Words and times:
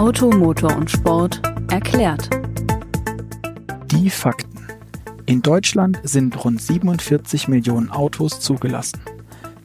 Auto, 0.00 0.30
Motor 0.30 0.74
und 0.78 0.90
Sport 0.90 1.42
erklärt. 1.70 2.30
Die 3.90 4.08
Fakten. 4.08 4.66
In 5.26 5.42
Deutschland 5.42 6.00
sind 6.04 6.42
rund 6.42 6.62
47 6.62 7.48
Millionen 7.48 7.90
Autos 7.90 8.40
zugelassen. 8.40 9.02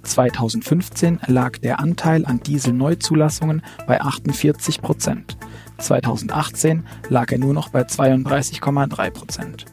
2015 0.04 1.22
lag 1.28 1.58
der 1.60 1.80
Anteil 1.80 2.26
an 2.26 2.42
Dieselneuzulassungen 2.42 3.62
bei 3.88 4.02
48 4.02 4.82
Prozent. 4.82 5.38
2018 5.78 6.84
lag 7.08 7.32
er 7.32 7.38
nur 7.38 7.54
noch 7.54 7.70
bei 7.70 7.84
32,3 7.84 9.12
Prozent. 9.12 9.66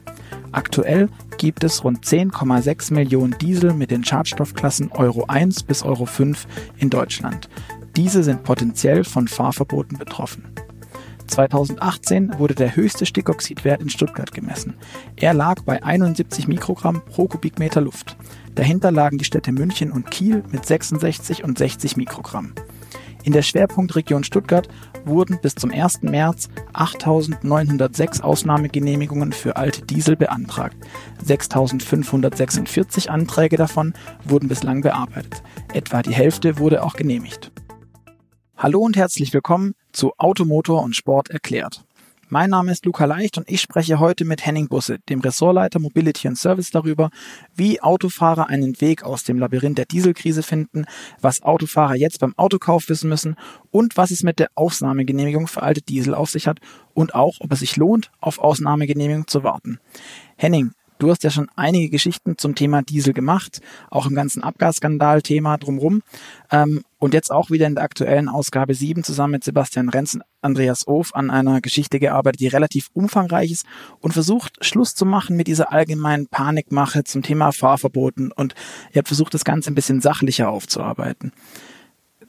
Aktuell 0.53 1.09
gibt 1.37 1.65
es 1.65 1.83
rund 1.83 2.05
10,6 2.05 2.93
Millionen 2.93 3.37
Diesel 3.37 3.73
mit 3.73 3.91
den 3.91 4.05
Schadstoffklassen 4.05 4.93
Euro 4.93 5.25
1 5.27 5.63
bis 5.63 5.83
Euro 5.83 6.05
5 6.05 6.47
in 6.77 6.89
Deutschland. 6.89 7.49
Diese 7.95 8.23
sind 8.23 8.43
potenziell 8.43 9.03
von 9.03 9.27
Fahrverboten 9.27 9.99
betroffen. 9.99 10.45
2018 11.27 12.39
wurde 12.39 12.55
der 12.55 12.75
höchste 12.75 13.05
Stickoxidwert 13.05 13.81
in 13.81 13.89
Stuttgart 13.89 14.33
gemessen. 14.33 14.75
Er 15.15 15.33
lag 15.33 15.61
bei 15.63 15.83
71 15.83 16.47
Mikrogramm 16.47 17.01
pro 17.05 17.27
Kubikmeter 17.27 17.81
Luft. 17.81 18.17
Dahinter 18.55 18.91
lagen 18.91 19.17
die 19.17 19.25
Städte 19.25 19.51
München 19.51 19.91
und 19.91 20.11
Kiel 20.11 20.43
mit 20.51 20.65
66 20.65 21.43
und 21.43 21.57
60 21.57 21.97
Mikrogramm. 21.97 22.53
In 23.23 23.31
der 23.31 23.41
Schwerpunktregion 23.41 24.25
Stuttgart 24.25 24.67
wurden 25.05 25.39
bis 25.41 25.55
zum 25.55 25.71
1. 25.71 26.03
März 26.03 26.49
8.906 26.73 28.21
Ausnahmegenehmigungen 28.21 29.31
für 29.31 29.55
alte 29.55 29.85
Diesel 29.85 30.17
beantragt. 30.17 30.75
6.546 31.25 33.07
Anträge 33.07 33.55
davon 33.55 33.93
wurden 34.25 34.49
bislang 34.49 34.81
bearbeitet. 34.81 35.41
Etwa 35.73 36.01
die 36.01 36.13
Hälfte 36.13 36.57
wurde 36.59 36.83
auch 36.83 36.95
genehmigt. 36.95 37.52
Hallo 38.55 38.79
und 38.79 38.95
herzlich 38.95 39.33
willkommen 39.33 39.73
zu 39.91 40.13
Automotor 40.17 40.83
und 40.83 40.95
Sport 40.95 41.29
erklärt. 41.29 41.83
Mein 42.29 42.51
Name 42.51 42.71
ist 42.71 42.85
Luca 42.85 43.05
Leicht 43.05 43.37
und 43.37 43.49
ich 43.49 43.59
spreche 43.59 43.99
heute 43.99 44.25
mit 44.25 44.45
Henning 44.45 44.69
Busse, 44.69 44.99
dem 45.09 45.19
Ressortleiter 45.19 45.79
Mobility 45.79 46.27
and 46.27 46.37
Service 46.37 46.71
darüber, 46.71 47.09
wie 47.55 47.81
Autofahrer 47.81 48.47
einen 48.47 48.79
Weg 48.79 49.03
aus 49.03 49.23
dem 49.23 49.37
Labyrinth 49.37 49.79
der 49.79 49.85
Dieselkrise 49.85 50.43
finden, 50.43 50.85
was 51.19 51.41
Autofahrer 51.41 51.95
jetzt 51.95 52.19
beim 52.19 52.33
Autokauf 52.37 52.87
wissen 52.89 53.09
müssen 53.09 53.35
und 53.71 53.97
was 53.97 54.11
es 54.11 54.23
mit 54.23 54.39
der 54.39 54.49
Ausnahmegenehmigung 54.55 55.47
für 55.47 55.63
alte 55.63 55.81
Diesel 55.81 56.13
auf 56.15 56.29
sich 56.29 56.47
hat 56.47 56.59
und 56.93 57.15
auch, 57.15 57.37
ob 57.39 57.51
es 57.51 57.59
sich 57.59 57.75
lohnt, 57.75 58.11
auf 58.21 58.39
Ausnahmegenehmigung 58.39 59.27
zu 59.27 59.43
warten. 59.43 59.79
Henning, 60.37 60.71
Du 60.99 61.09
hast 61.09 61.23
ja 61.23 61.29
schon 61.29 61.49
einige 61.55 61.89
Geschichten 61.89 62.37
zum 62.37 62.55
Thema 62.55 62.81
Diesel 62.81 63.13
gemacht, 63.13 63.61
auch 63.89 64.05
im 64.05 64.15
ganzen 64.15 64.43
Abgasskandal-Thema 64.43 65.57
drumherum. 65.57 66.01
Ähm, 66.51 66.83
und 66.99 67.13
jetzt 67.13 67.31
auch 67.31 67.49
wieder 67.49 67.67
in 67.67 67.75
der 67.75 67.83
aktuellen 67.83 68.29
Ausgabe 68.29 68.73
7 68.73 69.03
zusammen 69.03 69.33
mit 69.33 69.43
Sebastian 69.43 69.89
Renz 69.89 70.13
und 70.13 70.23
Andreas 70.41 70.87
Of 70.87 71.13
an 71.15 71.29
einer 71.29 71.59
Geschichte 71.59 71.99
gearbeitet, 71.99 72.39
die 72.39 72.47
relativ 72.47 72.89
umfangreich 72.93 73.51
ist 73.51 73.65
und 73.99 74.13
versucht, 74.13 74.63
Schluss 74.63 74.95
zu 74.95 75.05
machen 75.05 75.35
mit 75.35 75.47
dieser 75.47 75.71
allgemeinen 75.71 76.27
Panikmache 76.27 77.03
zum 77.03 77.23
Thema 77.23 77.51
Fahrverboten. 77.51 78.31
Und 78.31 78.55
ihr 78.91 78.99
habt 78.99 79.09
versucht, 79.09 79.33
das 79.33 79.43
Ganze 79.43 79.71
ein 79.71 79.75
bisschen 79.75 79.99
sachlicher 79.99 80.49
aufzuarbeiten. 80.49 81.33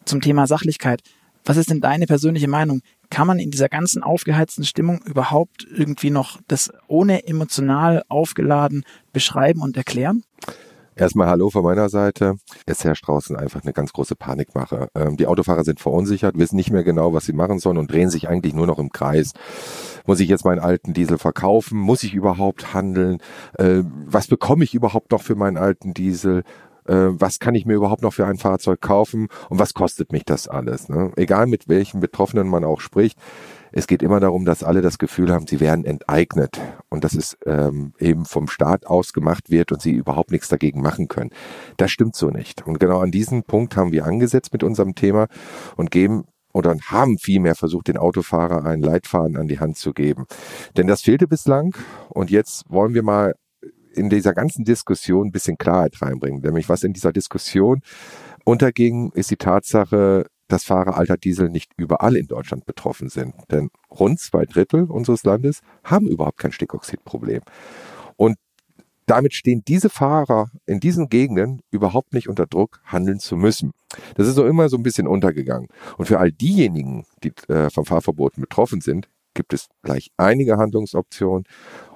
Zum 0.05 0.21
Thema 0.21 0.47
Sachlichkeit. 0.47 1.03
Was 1.45 1.57
ist 1.57 1.71
denn 1.71 1.81
deine 1.81 2.07
persönliche 2.07 2.49
Meinung? 2.49 2.81
Kann 3.15 3.29
man 3.29 3.39
in 3.39 3.53
dieser 3.53 3.69
ganzen 3.69 4.03
aufgeheizten 4.03 4.65
Stimmung 4.65 5.01
überhaupt 5.05 5.65
irgendwie 5.73 6.11
noch 6.11 6.41
das 6.49 6.73
ohne 6.89 7.29
emotional 7.29 8.03
aufgeladen 8.09 8.83
beschreiben 9.13 9.63
und 9.63 9.77
erklären? 9.77 10.25
Erstmal 10.97 11.29
Hallo 11.29 11.49
von 11.49 11.63
meiner 11.63 11.89
Seite. 11.89 12.35
Es 12.67 12.83
herrscht 12.83 13.07
draußen 13.07 13.37
einfach 13.37 13.63
eine 13.63 13.73
ganz 13.73 13.93
große 13.93 14.17
Panikmache. 14.17 14.89
Ähm, 14.97 15.17
die 15.17 15.29
Autofahrer 15.29 15.63
sind 15.63 15.79
verunsichert, 15.79 16.37
wissen 16.39 16.57
nicht 16.57 16.73
mehr 16.73 16.83
genau, 16.83 17.13
was 17.13 17.25
sie 17.25 17.33
machen 17.33 17.61
sollen 17.61 17.79
und 17.79 17.89
drehen 17.89 18.11
sich 18.11 18.29
eigentlich 18.29 18.53
nur 18.53 18.67
noch 18.67 18.81
im 18.81 18.91
Kreis. 18.91 19.33
Muss 20.07 20.19
ich 20.19 20.29
jetzt 20.29 20.45
meinen 20.45 20.61
alten 20.61 20.93
Diesel 20.93 21.19
verkaufen? 21.19 21.79
Muss 21.79 22.03
ich 22.03 22.15
überhaupt 22.15 22.75
handeln? 22.75 23.19
Äh, 23.59 23.83
was 24.07 24.27
bekomme 24.27 24.65
ich 24.65 24.75
überhaupt 24.75 25.13
noch 25.13 25.23
für 25.23 25.37
meinen 25.37 25.57
alten 25.57 25.95
Diesel? 25.95 26.43
Äh, 26.87 27.09
was 27.11 27.39
kann 27.39 27.55
ich 27.55 27.67
mir 27.67 27.75
überhaupt 27.75 28.03
noch 28.03 28.13
für 28.13 28.27
ein 28.27 28.39
Fahrzeug 28.39 28.81
kaufen 28.81 29.29
und 29.49 29.59
was 29.59 29.75
kostet 29.75 30.13
mich 30.13 30.25
das 30.25 30.49
alles. 30.49 30.89
Ne? 30.89 31.13
Egal 31.17 31.47
mit 31.47 31.69
welchen 31.69 32.01
Betroffenen 32.01 32.49
man 32.49 32.65
auch 32.65 32.81
spricht, 32.81 33.19
es 33.77 33.89
geht 33.89 34.05
immer 34.05 34.21
darum, 34.21 34.45
dass 34.45 34.63
alle 34.63 34.83
das 34.83 34.99
Gefühl 34.99 35.33
haben, 35.33 35.49
sie 35.49 35.59
werden 35.59 35.85
enteignet 35.85 36.61
und 36.91 37.03
dass 37.03 37.15
es 37.15 37.37
ähm, 37.45 37.93
eben 37.99 38.25
vom 38.25 38.47
Staat 38.47 38.87
aus 38.87 39.13
gemacht 39.13 39.51
wird 39.51 39.73
und 39.73 39.83
sie 39.83 39.91
überhaupt 39.91 40.31
nichts 40.31 40.49
dagegen 40.49 40.81
machen 40.81 41.09
können. 41.09 41.31
Das 41.77 41.91
stimmt 41.91 42.15
so 42.15 42.31
nicht. 42.31 42.65
Und 42.65 42.79
genau 42.79 43.01
an 43.01 43.11
diesen 43.11 43.43
Punkt 43.43 43.77
haben 43.77 43.91
wir 43.91 44.05
angesetzt 44.05 44.53
mit 44.53 44.63
unserem 44.63 44.95
Thema 44.95 45.27
und 45.77 45.91
geben 45.91 46.25
oder 46.53 46.77
haben 46.87 47.19
vielmehr 47.19 47.57
versucht, 47.57 47.89
den 47.89 47.99
Autofahrer 47.99 48.65
einen 48.65 48.83
Leitfaden 48.83 49.37
an 49.37 49.49
die 49.49 49.59
Hand 49.59 49.77
zu 49.77 49.93
geben. 49.93 50.27
Denn 50.77 50.87
das 50.87 51.03
fehlte 51.03 51.27
bislang 51.27 51.75
und 52.11 52.31
jetzt 52.31 52.71
wollen 52.71 52.95
wir 52.95 53.03
mal 53.03 53.35
in 53.95 54.11
dieser 54.11 54.35
ganzen 54.35 54.65
Diskussion 54.65 55.29
ein 55.29 55.33
bisschen 55.33 55.59
Klarheit 55.59 56.01
reinbringen. 56.03 56.41
Nämlich 56.41 56.69
was 56.69 56.83
in 56.83 56.93
dieser 56.93 57.13
Diskussion 57.13 57.81
unterging, 58.45 59.11
ist 59.13 59.31
die 59.31 59.37
Tatsache, 59.37 60.27
dass 60.49 60.65
Fahrer 60.65 60.97
alter 60.97 61.17
Diesel 61.17 61.49
nicht 61.49 61.73
überall 61.77 62.17
in 62.17 62.27
Deutschland 62.27 62.67
betroffen 62.67 63.09
sind. 63.09 63.35
Denn 63.51 63.71
rund 63.91 64.21
zwei 64.21 64.45
Drittel 64.45 64.85
unseres 64.85 65.25
Landes 65.25 65.61
haben 65.83 66.07
überhaupt 66.07 66.39
kein 66.39 66.53
Stickoxidproblem. 66.53 67.41
Und 68.17 68.37
damit 69.07 69.35
stehen 69.35 69.63
diese 69.67 69.91
Fahrer 69.91 70.51
in 70.67 70.81
diesen 70.81 71.09
Gegenden 71.09 71.61
überhaupt 71.71 72.15
nicht 72.15 72.29
unter 72.29 72.47
Druck, 72.47 72.81
handeln 72.85 73.19
zu 73.19 73.37
müssen. 73.37 73.73
Das 74.15 74.27
ist 74.27 74.35
so 74.35 74.47
immer 74.47 74.69
so 74.69 74.77
ein 74.77 74.83
bisschen 74.83 75.07
untergegangen. 75.07 75.69
Und 75.99 76.07
für 76.07 76.19
all 76.19 76.33
diejenigen, 76.33 77.05
die 77.23 77.33
äh, 77.49 77.71
vom 77.71 77.85
Fahrverboten 77.85 78.41
betroffen 78.41 78.81
sind, 78.81 79.09
gibt 79.35 79.53
es 79.53 79.69
gleich 79.83 80.11
einige 80.17 80.57
Handlungsoptionen, 80.57 81.45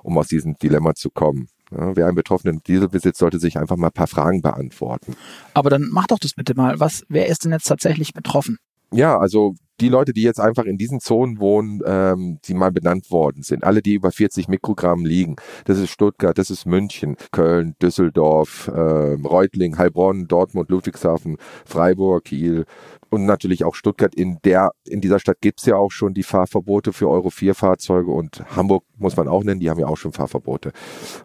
um 0.03 0.19
aus 0.19 0.28
diesem 0.28 0.58
Dilemma 0.58 0.94
zu 0.94 1.10
kommen. 1.10 1.48
Ja, 1.70 1.96
wer 1.96 2.06
einen 2.06 2.14
betroffenen 2.14 2.62
Diesel 2.66 2.88
besitzt, 2.88 3.18
sollte 3.18 3.38
sich 3.38 3.58
einfach 3.58 3.76
mal 3.76 3.88
ein 3.88 3.92
paar 3.92 4.06
Fragen 4.06 4.42
beantworten. 4.42 5.16
Aber 5.54 5.70
dann 5.70 5.88
mach 5.90 6.06
doch 6.06 6.18
das 6.18 6.32
bitte 6.32 6.54
mal. 6.54 6.80
Was, 6.80 7.04
wer 7.08 7.26
ist 7.26 7.44
denn 7.44 7.52
jetzt 7.52 7.66
tatsächlich 7.68 8.14
betroffen? 8.14 8.58
Ja, 8.92 9.18
also 9.18 9.54
die 9.80 9.88
Leute, 9.88 10.12
die 10.12 10.22
jetzt 10.22 10.40
einfach 10.40 10.64
in 10.64 10.78
diesen 10.78 11.00
Zonen 11.00 11.38
wohnen, 11.38 11.80
ähm, 11.84 12.38
die 12.44 12.54
mal 12.54 12.72
benannt 12.72 13.10
worden 13.10 13.42
sind, 13.42 13.64
alle, 13.64 13.82
die 13.82 13.94
über 13.94 14.10
40 14.10 14.48
Mikrogramm 14.48 15.04
liegen, 15.04 15.36
das 15.64 15.78
ist 15.78 15.90
Stuttgart, 15.90 16.36
das 16.36 16.50
ist 16.50 16.66
München, 16.66 17.16
Köln, 17.30 17.74
Düsseldorf, 17.80 18.68
äh, 18.68 18.80
Reutling, 19.24 19.78
Heilbronn, 19.78 20.26
Dortmund, 20.26 20.70
Ludwigshafen, 20.70 21.36
Freiburg, 21.64 22.24
Kiel 22.24 22.64
und 23.10 23.24
natürlich 23.24 23.64
auch 23.64 23.74
Stuttgart. 23.74 24.14
In 24.14 24.38
der 24.44 24.72
in 24.84 25.00
dieser 25.00 25.18
Stadt 25.18 25.40
gibt's 25.40 25.66
ja 25.66 25.76
auch 25.76 25.90
schon 25.90 26.14
die 26.14 26.22
Fahrverbote 26.22 26.92
für 26.92 27.08
Euro 27.08 27.30
4 27.30 27.54
Fahrzeuge 27.54 28.10
und 28.10 28.44
Hamburg 28.54 28.84
muss 28.96 29.16
man 29.16 29.28
auch 29.28 29.44
nennen, 29.44 29.60
die 29.60 29.70
haben 29.70 29.80
ja 29.80 29.86
auch 29.86 29.96
schon 29.96 30.12
Fahrverbote. 30.12 30.72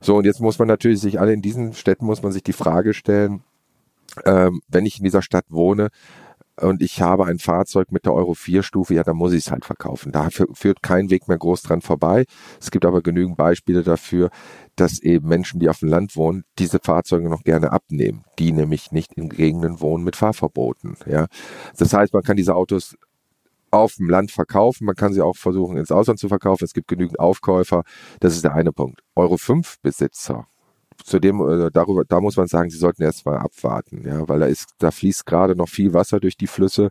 So, 0.02 0.16
und 0.18 0.26
jetzt 0.26 0.42
muss 0.42 0.60
man 0.60 0.68
natürlich 0.68 1.02
sich 1.02 1.20
alle 1.20 1.34
in 1.34 1.42
diesen 1.42 1.74
Städten 1.74 2.06
muss 2.06 2.22
man 2.24 2.32
sich 2.32 2.44
die 2.44 2.54
Frage 2.54 2.94
stellen, 2.94 3.44
ähm, 4.26 4.62
wenn 4.68 4.86
ich 4.86 5.00
in 5.00 5.04
dieser 5.04 5.22
Stadt 5.22 5.46
wohne, 5.50 5.90
und 6.60 6.82
ich 6.82 7.02
habe 7.02 7.26
ein 7.26 7.40
Fahrzeug 7.40 7.92
mit 7.92 8.06
der 8.06 8.14
Euro 8.14 8.34
4 8.34 8.64
Stufe, 8.64 8.94
ja, 8.94 9.04
dann 9.04 9.18
muss 9.18 9.34
ich 9.34 9.46
es 9.46 9.52
halt 9.52 9.66
verkaufen. 9.66 10.12
Da 10.12 10.30
führt 10.30 10.84
kein 10.84 11.10
Weg 11.10 11.28
mehr 11.28 11.38
groß 11.38 11.64
dran 11.64 11.82
vorbei. 11.82 12.26
Es 12.60 12.70
gibt 12.70 12.86
aber 12.86 13.02
genügend 13.02 13.38
Beispiele 13.38 13.84
dafür, 13.84 14.30
dass 14.76 15.00
eben 15.00 15.28
Menschen, 15.28 15.60
die 15.60 15.70
auf 15.70 15.80
dem 15.80 15.90
Land 15.90 16.16
wohnen, 16.16 16.44
diese 16.60 16.80
Fahrzeuge 16.80 17.30
noch 17.30 17.44
gerne 17.44 17.72
abnehmen, 17.72 18.24
die 18.38 18.52
nämlich 18.52 18.92
nicht 18.92 19.14
in 19.14 19.30
Gegenden 19.30 19.82
wohnen 19.82 20.04
mit 20.04 20.16
Fahrverboten. 20.16 20.96
Ja, 21.08 21.28
das 21.78 21.94
heißt, 21.94 22.14
man 22.14 22.24
kann 22.24 22.38
diese 22.38 22.56
Autos 22.56 22.96
auf 23.72 23.96
dem 23.96 24.10
Land 24.10 24.32
verkaufen. 24.32 24.86
Man 24.86 24.96
kann 24.96 25.14
sie 25.14 25.22
auch 25.22 25.36
versuchen, 25.36 25.78
ins 25.78 25.92
Ausland 25.92 26.20
zu 26.20 26.28
verkaufen. 26.28 26.64
Es 26.64 26.74
gibt 26.74 26.88
genügend 26.88 27.20
Aufkäufer. 27.20 27.84
Das 28.20 28.36
ist 28.36 28.44
der 28.44 28.54
eine 28.54 28.72
Punkt. 28.72 29.02
Euro 29.16 29.38
5 29.38 29.80
Besitzer 29.82 30.48
zudem, 31.04 31.42
äh, 31.42 31.70
darüber, 31.72 32.04
da 32.06 32.22
muss 32.22 32.38
man 32.38 32.48
sagen, 32.48 32.70
sie 32.70 32.78
sollten 32.78 33.04
erst 33.04 33.26
mal 33.26 33.38
abwarten, 33.38 34.04
ja, 34.06 34.28
weil 34.28 34.40
da 34.40 34.46
ist, 34.46 34.70
da 34.80 34.92
fließt 34.92 35.26
gerade 35.26 35.56
noch 35.56 35.70
viel 35.70 35.94
Wasser 35.94 36.20
durch 36.20 36.38
die 36.38 36.48
Flüsse 36.48 36.90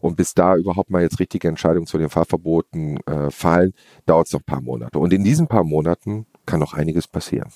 und 0.00 0.16
bis 0.16 0.34
da 0.34 0.56
überhaupt 0.56 0.90
mal 0.90 1.02
jetzt 1.02 1.20
richtige 1.20 1.48
Entscheidungen 1.48 1.86
zu 1.86 1.98
den 1.98 2.10
Fahrverboten 2.10 2.98
äh, 3.06 3.30
fallen, 3.30 3.72
dauert 4.06 4.26
es 4.26 4.32
noch 4.32 4.40
ein 4.40 4.44
paar 4.44 4.62
Monate. 4.62 4.98
Und 4.98 5.12
in 5.12 5.24
diesen 5.24 5.48
paar 5.48 5.64
Monaten 5.64 6.26
kann 6.46 6.60
noch 6.60 6.74
einiges 6.74 7.08
passieren. 7.08 7.50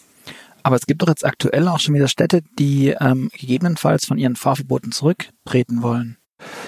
Aber 0.62 0.76
es 0.76 0.86
gibt 0.86 1.02
doch 1.02 1.08
jetzt 1.08 1.26
aktuell 1.26 1.68
auch 1.68 1.78
schon 1.78 1.94
wieder 1.94 2.08
Städte, 2.08 2.42
die 2.58 2.94
ähm, 2.98 3.30
gegebenenfalls 3.38 4.06
von 4.06 4.16
ihren 4.16 4.34
Fahrverboten 4.34 4.92
zurücktreten 4.92 5.82
wollen. 5.82 6.16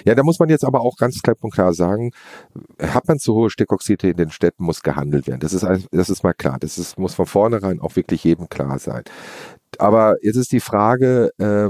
Ja, 0.05 0.15
da 0.15 0.23
muss 0.23 0.39
man 0.39 0.49
jetzt 0.49 0.65
aber 0.65 0.81
auch 0.81 0.97
ganz 0.97 1.21
klipp 1.23 1.43
und 1.43 1.53
klar 1.53 1.75
sagen, 1.75 2.13
hat 2.81 3.09
man 3.09 3.19
zu 3.19 3.35
hohe 3.35 3.51
Stickoxide 3.51 4.11
in 4.11 4.17
den 4.17 4.31
Städten, 4.31 4.65
muss 4.65 4.83
gehandelt 4.83 5.27
werden. 5.27 5.41
Das 5.41 5.53
ist, 5.53 5.67
das 5.91 6.11
ist 6.11 6.23
mal 6.23 6.35
klar. 6.35 6.59
Das 6.61 6.79
ist, 6.79 6.99
muss 6.99 7.15
von 7.15 7.27
vornherein 7.27 7.81
auch 7.81 7.97
wirklich 7.97 8.25
jedem 8.25 8.49
klar 8.49 8.79
sein. 8.79 9.03
Aber 9.79 10.17
jetzt 10.23 10.37
ist 10.37 10.53
die 10.53 10.61
Frage, 10.61 11.31
äh, 11.39 11.69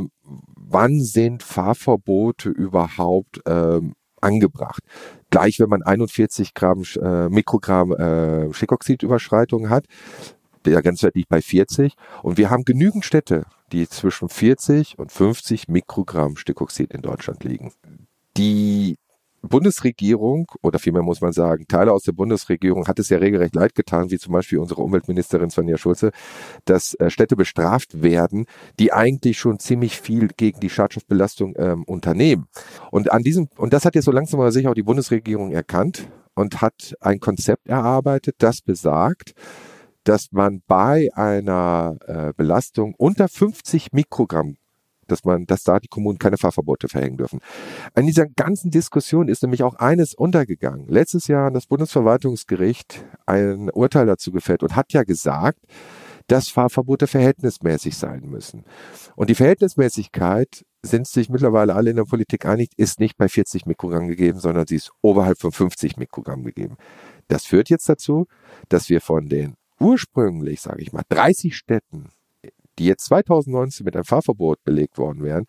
wann 0.57 1.01
sind 1.01 1.43
Fahrverbote 1.43 2.51
überhaupt 2.51 3.41
äh, 3.47 3.81
angebracht? 4.21 4.83
Gleich, 5.31 5.59
wenn 5.59 5.69
man 5.69 5.83
41 5.83 6.55
Gramm, 6.55 6.83
äh, 7.01 7.29
Mikrogramm 7.29 7.93
äh, 7.93 8.53
Stickoxidüberschreitung 8.53 9.71
hat, 9.71 9.87
der 10.73 10.83
Grenzwert 10.83 11.15
liegt 11.15 11.29
bei 11.29 11.41
40 11.41 11.95
und 12.23 12.39
wir 12.39 12.51
haben 12.51 12.65
genügend 12.65 13.05
Städte, 13.05 13.47
die 13.73 13.89
zwischen 13.89 14.29
40 14.29 14.99
und 14.99 15.13
50 15.13 15.69
Mikrogramm 15.69 16.37
Stickoxid 16.37 16.93
in 16.93 17.03
Deutschland 17.03 17.45
liegen. 17.45 17.73
Die 18.37 18.97
Bundesregierung 19.43 20.51
oder 20.63 20.79
vielmehr 20.79 21.03
muss 21.03 21.21
man 21.21 21.33
sagen, 21.33 21.67
Teile 21.69 21.93
aus 21.93 22.03
der 22.03 22.13
Bundesregierung 22.13 22.87
hat 22.87 22.99
es 22.99 23.09
ja 23.09 23.19
regelrecht 23.19 23.55
leid 23.55 23.75
getan, 23.75 24.11
wie 24.11 24.19
zum 24.19 24.33
Beispiel 24.33 24.59
unsere 24.59 24.83
Umweltministerin 24.83 25.51
Svenja 25.51 25.79
Schulze, 25.79 26.11
dass 26.65 26.95
äh, 26.95 27.11
Städte 27.11 27.37
bestraft 27.37 28.03
werden, 28.03 28.47
die 28.79 28.93
eigentlich 28.93 29.39
schon 29.39 29.59
ziemlich 29.59 30.01
viel 30.01 30.29
gegen 30.37 30.61
die 30.61 30.71
Schadstoffbelastung 30.71 31.55
ähm, 31.57 31.85
unternehmen. 31.85 32.49
Und 32.91 33.13
an 33.13 33.23
diesem, 33.23 33.49
und 33.57 33.73
das 33.73 33.85
hat 33.85 33.95
jetzt 33.95 34.05
so 34.05 34.13
langsam 34.13 34.41
aber 34.41 34.53
sicher 34.53 34.71
auch 34.71 34.75
die 34.75 34.83
Bundesregierung 34.83 35.53
erkannt 35.53 36.09
und 36.35 36.61
hat 36.61 36.95
ein 37.01 37.21
Konzept 37.21 37.69
erarbeitet, 37.69 38.37
das 38.39 38.61
besagt, 38.61 39.35
dass 40.07 40.31
man 40.31 40.63
bei 40.67 41.09
einer 41.15 41.97
äh, 42.07 42.33
Belastung 42.37 42.95
unter 42.97 43.29
50 43.29 43.93
Mikrogramm 43.93 44.57
dass 45.09 45.25
man, 45.25 45.47
dass 45.47 45.63
da 45.63 45.79
die 45.79 45.87
Kommunen 45.87 46.19
keine 46.19 46.37
Fahrverbote 46.37 46.89
verhängen 46.89 47.17
dürfen. 47.17 47.39
An 47.95 48.07
dieser 48.07 48.27
ganzen 48.27 48.73
Diskussion 48.73 49.29
ist 49.29 49.41
nämlich 49.41 49.63
auch 49.63 49.77
eines 49.77 50.15
untergegangen. 50.15 50.89
Letztes 50.89 51.29
Jahr 51.29 51.47
hat 51.47 51.55
das 51.55 51.67
Bundesverwaltungsgericht 51.67 53.05
ein 53.25 53.71
Urteil 53.71 54.07
dazu 54.07 54.33
gefällt 54.33 54.65
und 54.65 54.75
hat 54.75 54.93
ja 54.93 55.05
gesagt, 55.05 55.61
dass 56.27 56.49
Fahrverbote 56.49 57.07
verhältnismäßig 57.07 57.97
sein 57.97 58.23
müssen. 58.29 58.65
Und 59.15 59.31
die 59.31 59.37
Verhältnismäßigkeit 59.37 60.65
sind 60.83 61.07
sich 61.07 61.29
mittlerweile 61.29 61.75
alle 61.75 61.91
in 61.91 61.97
der 61.97 62.05
Politik 62.05 62.47
einig, 62.47 62.71
ist 62.77 62.99
nicht 62.99 63.17
bei 63.17 63.29
40 63.29 63.67
Mikrogramm 63.67 64.09
gegeben, 64.09 64.41
sondern 64.41 64.67
sie 64.67 64.77
ist 64.77 64.91
oberhalb 65.03 65.39
von 65.39 65.53
50 65.53 65.97
Mikrogramm 65.99 66.43
gegeben. 66.43 66.77
Das 67.29 67.45
führt 67.45 67.71
jetzt 67.71 67.89
dazu, 67.89 68.27
dass 68.69 68.89
wir 68.89 69.01
von 69.01 69.29
den 69.29 69.55
ursprünglich, 69.81 70.61
sage 70.61 70.83
ich 70.83 70.93
mal, 70.93 71.05
30 71.09 71.57
Städten 71.57 72.09
die 72.79 72.85
jetzt 72.85 73.07
2019 73.07 73.85
mit 73.85 73.95
einem 73.95 74.05
Fahrverbot 74.05 74.63
belegt 74.65 74.99
worden 74.99 75.23
wären, 75.23 75.47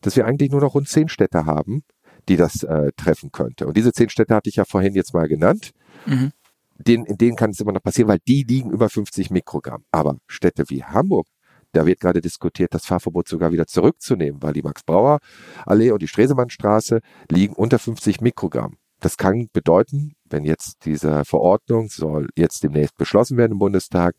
dass 0.00 0.16
wir 0.16 0.26
eigentlich 0.26 0.50
nur 0.50 0.60
noch 0.60 0.74
rund 0.74 0.88
zehn 0.88 1.08
Städte 1.08 1.46
haben, 1.46 1.82
die 2.28 2.36
das 2.36 2.62
äh, 2.62 2.92
treffen 2.96 3.30
könnte. 3.32 3.66
Und 3.66 3.76
diese 3.76 3.92
zehn 3.92 4.08
Städte 4.08 4.34
hatte 4.34 4.48
ich 4.48 4.56
ja 4.56 4.64
vorhin 4.64 4.94
jetzt 4.94 5.14
mal 5.14 5.28
genannt. 5.28 5.72
Mhm. 6.06 6.32
Den, 6.78 7.04
in 7.04 7.16
denen 7.16 7.36
kann 7.36 7.50
es 7.50 7.60
immer 7.60 7.72
noch 7.72 7.82
passieren, 7.82 8.08
weil 8.08 8.18
die 8.26 8.44
liegen 8.48 8.70
über 8.70 8.88
50 8.88 9.30
Mikrogramm. 9.30 9.84
Aber 9.90 10.16
Städte 10.26 10.64
wie 10.68 10.82
Hamburg, 10.82 11.26
da 11.72 11.86
wird 11.86 12.00
gerade 12.00 12.20
diskutiert, 12.20 12.74
das 12.74 12.86
Fahrverbot 12.86 13.28
sogar 13.28 13.52
wieder 13.52 13.66
zurückzunehmen, 13.66 14.42
weil 14.42 14.52
die 14.52 14.62
Max-Brauer-Allee 14.62 15.90
und 15.90 16.02
die 16.02 16.08
Stresemannstraße 16.08 17.00
liegen 17.30 17.54
unter 17.54 17.78
50 17.78 18.20
Mikrogramm. 18.20 18.76
Das 19.00 19.16
kann 19.16 19.48
bedeuten, 19.52 20.14
wenn 20.32 20.44
jetzt 20.44 20.84
diese 20.84 21.24
Verordnung 21.24 21.88
soll 21.88 22.28
jetzt 22.36 22.62
demnächst 22.62 22.96
beschlossen 22.96 23.36
werden 23.36 23.52
im 23.52 23.58
Bundestag, 23.58 24.14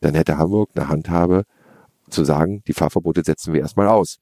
dann 0.00 0.14
hätte 0.14 0.38
Hamburg 0.38 0.70
eine 0.74 0.88
Handhabe 0.88 1.44
zu 2.10 2.24
sagen, 2.24 2.62
die 2.66 2.74
Fahrverbote 2.74 3.22
setzen 3.24 3.52
wir 3.52 3.60
erstmal 3.60 3.88
aus. 3.88 4.18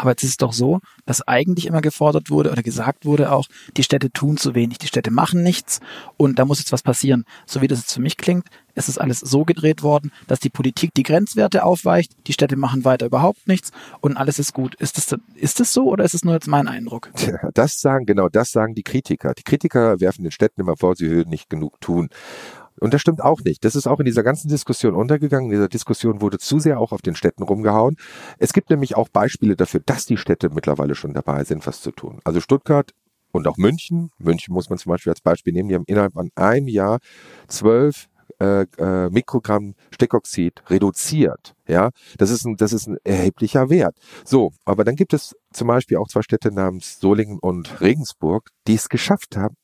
Aber 0.00 0.12
jetzt 0.12 0.22
ist 0.22 0.30
es 0.30 0.36
doch 0.38 0.54
so, 0.54 0.80
dass 1.04 1.20
eigentlich 1.28 1.66
immer 1.66 1.82
gefordert 1.82 2.30
wurde 2.30 2.50
oder 2.50 2.62
gesagt 2.62 3.04
wurde 3.04 3.32
auch, 3.32 3.48
die 3.76 3.82
Städte 3.82 4.10
tun 4.10 4.38
zu 4.38 4.54
wenig, 4.54 4.78
die 4.78 4.86
Städte 4.86 5.10
machen 5.10 5.42
nichts 5.42 5.80
und 6.16 6.38
da 6.38 6.46
muss 6.46 6.58
jetzt 6.58 6.72
was 6.72 6.80
passieren. 6.80 7.26
So 7.44 7.60
wie 7.60 7.68
das 7.68 7.80
jetzt 7.80 7.92
für 7.92 8.00
mich 8.00 8.16
klingt, 8.16 8.46
ist 8.74 8.88
es 8.88 8.96
alles 8.96 9.20
so 9.20 9.44
gedreht 9.44 9.82
worden, 9.82 10.10
dass 10.26 10.40
die 10.40 10.48
Politik 10.48 10.94
die 10.94 11.02
Grenzwerte 11.02 11.64
aufweicht, 11.64 12.12
die 12.26 12.32
Städte 12.32 12.56
machen 12.56 12.86
weiter 12.86 13.04
überhaupt 13.04 13.46
nichts 13.46 13.72
und 14.00 14.16
alles 14.16 14.38
ist 14.38 14.54
gut. 14.54 14.74
Ist 14.76 14.96
das, 14.96 15.20
ist 15.34 15.60
das 15.60 15.74
so 15.74 15.84
oder 15.84 16.02
ist 16.02 16.14
es 16.14 16.24
nur 16.24 16.32
jetzt 16.32 16.48
mein 16.48 16.66
Eindruck? 16.66 17.10
Das 17.52 17.80
sagen, 17.80 18.06
genau, 18.06 18.30
das 18.30 18.52
sagen 18.52 18.74
die 18.74 18.82
Kritiker. 18.82 19.34
Die 19.34 19.42
Kritiker 19.42 20.00
werfen 20.00 20.22
den 20.22 20.30
Städten 20.30 20.62
immer 20.62 20.76
vor, 20.78 20.96
sie 20.96 21.10
würden 21.10 21.28
nicht 21.28 21.50
genug 21.50 21.78
tun. 21.80 22.08
Und 22.78 22.94
das 22.94 23.00
stimmt 23.00 23.22
auch 23.22 23.40
nicht. 23.40 23.64
Das 23.64 23.74
ist 23.74 23.86
auch 23.86 24.00
in 24.00 24.06
dieser 24.06 24.22
ganzen 24.22 24.48
Diskussion 24.48 24.94
untergegangen. 24.94 25.46
In 25.46 25.56
dieser 25.56 25.68
Diskussion 25.68 26.20
wurde 26.20 26.38
zu 26.38 26.58
sehr 26.60 26.78
auch 26.80 26.92
auf 26.92 27.02
den 27.02 27.14
Städten 27.14 27.42
rumgehauen. 27.42 27.96
Es 28.38 28.52
gibt 28.52 28.70
nämlich 28.70 28.96
auch 28.96 29.08
Beispiele 29.08 29.56
dafür, 29.56 29.80
dass 29.84 30.06
die 30.06 30.16
Städte 30.16 30.50
mittlerweile 30.50 30.94
schon 30.94 31.12
dabei 31.12 31.44
sind, 31.44 31.66
was 31.66 31.80
zu 31.82 31.90
tun. 31.90 32.20
Also 32.24 32.40
Stuttgart 32.40 32.92
und 33.32 33.46
auch 33.46 33.56
München. 33.56 34.10
München 34.18 34.54
muss 34.54 34.70
man 34.70 34.78
zum 34.78 34.90
Beispiel 34.90 35.10
als 35.10 35.20
Beispiel 35.20 35.52
nehmen. 35.52 35.68
Die 35.68 35.74
haben 35.74 35.84
innerhalb 35.86 36.14
von 36.14 36.30
einem 36.34 36.68
Jahr 36.68 36.98
zwölf 37.48 38.08
äh, 38.40 38.66
äh, 38.78 39.10
Mikrogramm 39.10 39.74
Stickoxid 39.90 40.62
reduziert. 40.70 41.54
Ja, 41.66 41.90
das 42.16 42.30
ist 42.30 42.44
ein, 42.46 42.56
das 42.56 42.72
ist 42.72 42.86
ein 42.86 42.96
erheblicher 43.04 43.68
Wert. 43.70 43.96
So, 44.24 44.52
aber 44.64 44.84
dann 44.84 44.96
gibt 44.96 45.12
es 45.12 45.34
zum 45.52 45.68
Beispiel 45.68 45.98
auch 45.98 46.08
zwei 46.08 46.22
Städte 46.22 46.50
namens 46.52 47.00
Solingen 47.00 47.38
und 47.38 47.80
Regensburg, 47.80 48.48
die 48.66 48.74
es 48.74 48.88
geschafft 48.88 49.36
haben, 49.36 49.56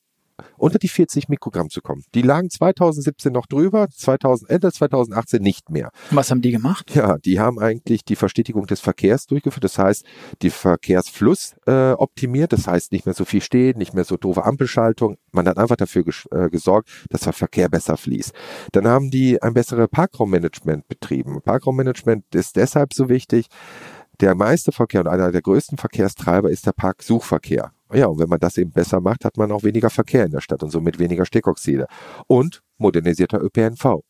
unter 0.57 0.79
die 0.79 0.89
40 0.89 1.29
Mikrogramm 1.29 1.71
zu 1.71 1.81
kommen. 1.81 2.05
Die 2.15 2.23
lagen 2.23 2.51
2017 2.51 3.33
noch 3.33 3.47
drüber, 3.47 3.89
2000, 3.91 4.51
Ende 4.51 4.73
2018 4.73 5.43
nicht 5.43 5.71
mehr. 5.71 5.91
Was 6.11 6.31
haben 6.31 6.43
die 6.43 6.51
gemacht? 6.51 6.95
Ja, 6.95 7.19
die 7.19 7.41
haben 7.41 7.59
eigentlich 7.59 8.05
die 8.05 8.17
Verstetigung 8.17 8.67
des 8.67 8.81
Verkehrs 8.81 9.27
durchgeführt. 9.27 9.65
Das 9.65 9.79
heißt, 9.79 10.05
die 10.43 10.51
Verkehrsfluss 10.51 11.57
äh, 11.67 11.93
optimiert. 11.93 12.53
Das 12.53 12.67
heißt, 12.67 12.93
nicht 12.93 13.07
mehr 13.07 13.15
so 13.15 13.25
viel 13.25 13.41
stehen, 13.41 13.79
nicht 13.79 13.95
mehr 13.95 14.05
so 14.05 14.17
doofe 14.17 14.45
Ampelschaltung. 14.45 15.17
Man 15.33 15.47
hat 15.49 15.59
einfach 15.59 15.77
dafür 15.77 16.05
äh, 16.31 16.49
gesorgt, 16.51 16.89
dass 17.11 17.23
der 17.23 17.33
Verkehr 17.33 17.69
besser 17.69 17.97
fließt. 17.97 18.33
Dann 18.73 18.87
haben 18.87 19.11
die 19.11 19.43
ein 19.43 19.55
besseres 19.55 19.89
Parkraummanagement 19.91 20.89
betrieben. 20.89 21.41
Parkraummanagement 21.43 22.35
ist 22.35 22.57
deshalb 22.57 22.95
so 22.95 23.09
wichtig. 23.09 23.47
Der 24.21 24.35
meiste 24.35 24.73
Verkehr 24.73 25.01
und 25.01 25.09
einer 25.09 25.31
der 25.31 25.43
größten 25.43 25.77
Verkehrstreiber 25.77 26.51
ist 26.51 26.67
der 26.67 26.73
Parksuchverkehr. 26.73 27.73
Ja, 27.93 28.07
und 28.07 28.19
wenn 28.19 28.29
man 28.29 28.41
das 28.41 28.59
eben 28.59 28.73
besser 28.73 29.01
macht, 29.01 29.25
hat 29.25 29.37
man 29.37 29.53
auch 29.53 29.63
weniger 29.63 29.91
Verkehr 29.91 30.25
in 30.25 30.33
der 30.33 30.41
Stadt 30.41 30.63
und 30.63 30.71
somit 30.71 30.99
weniger 30.99 31.25
Stickoxide. 31.25 31.87
Und 32.27 32.63
modernisierter 32.79 33.43
ÖPNV. 33.43 34.03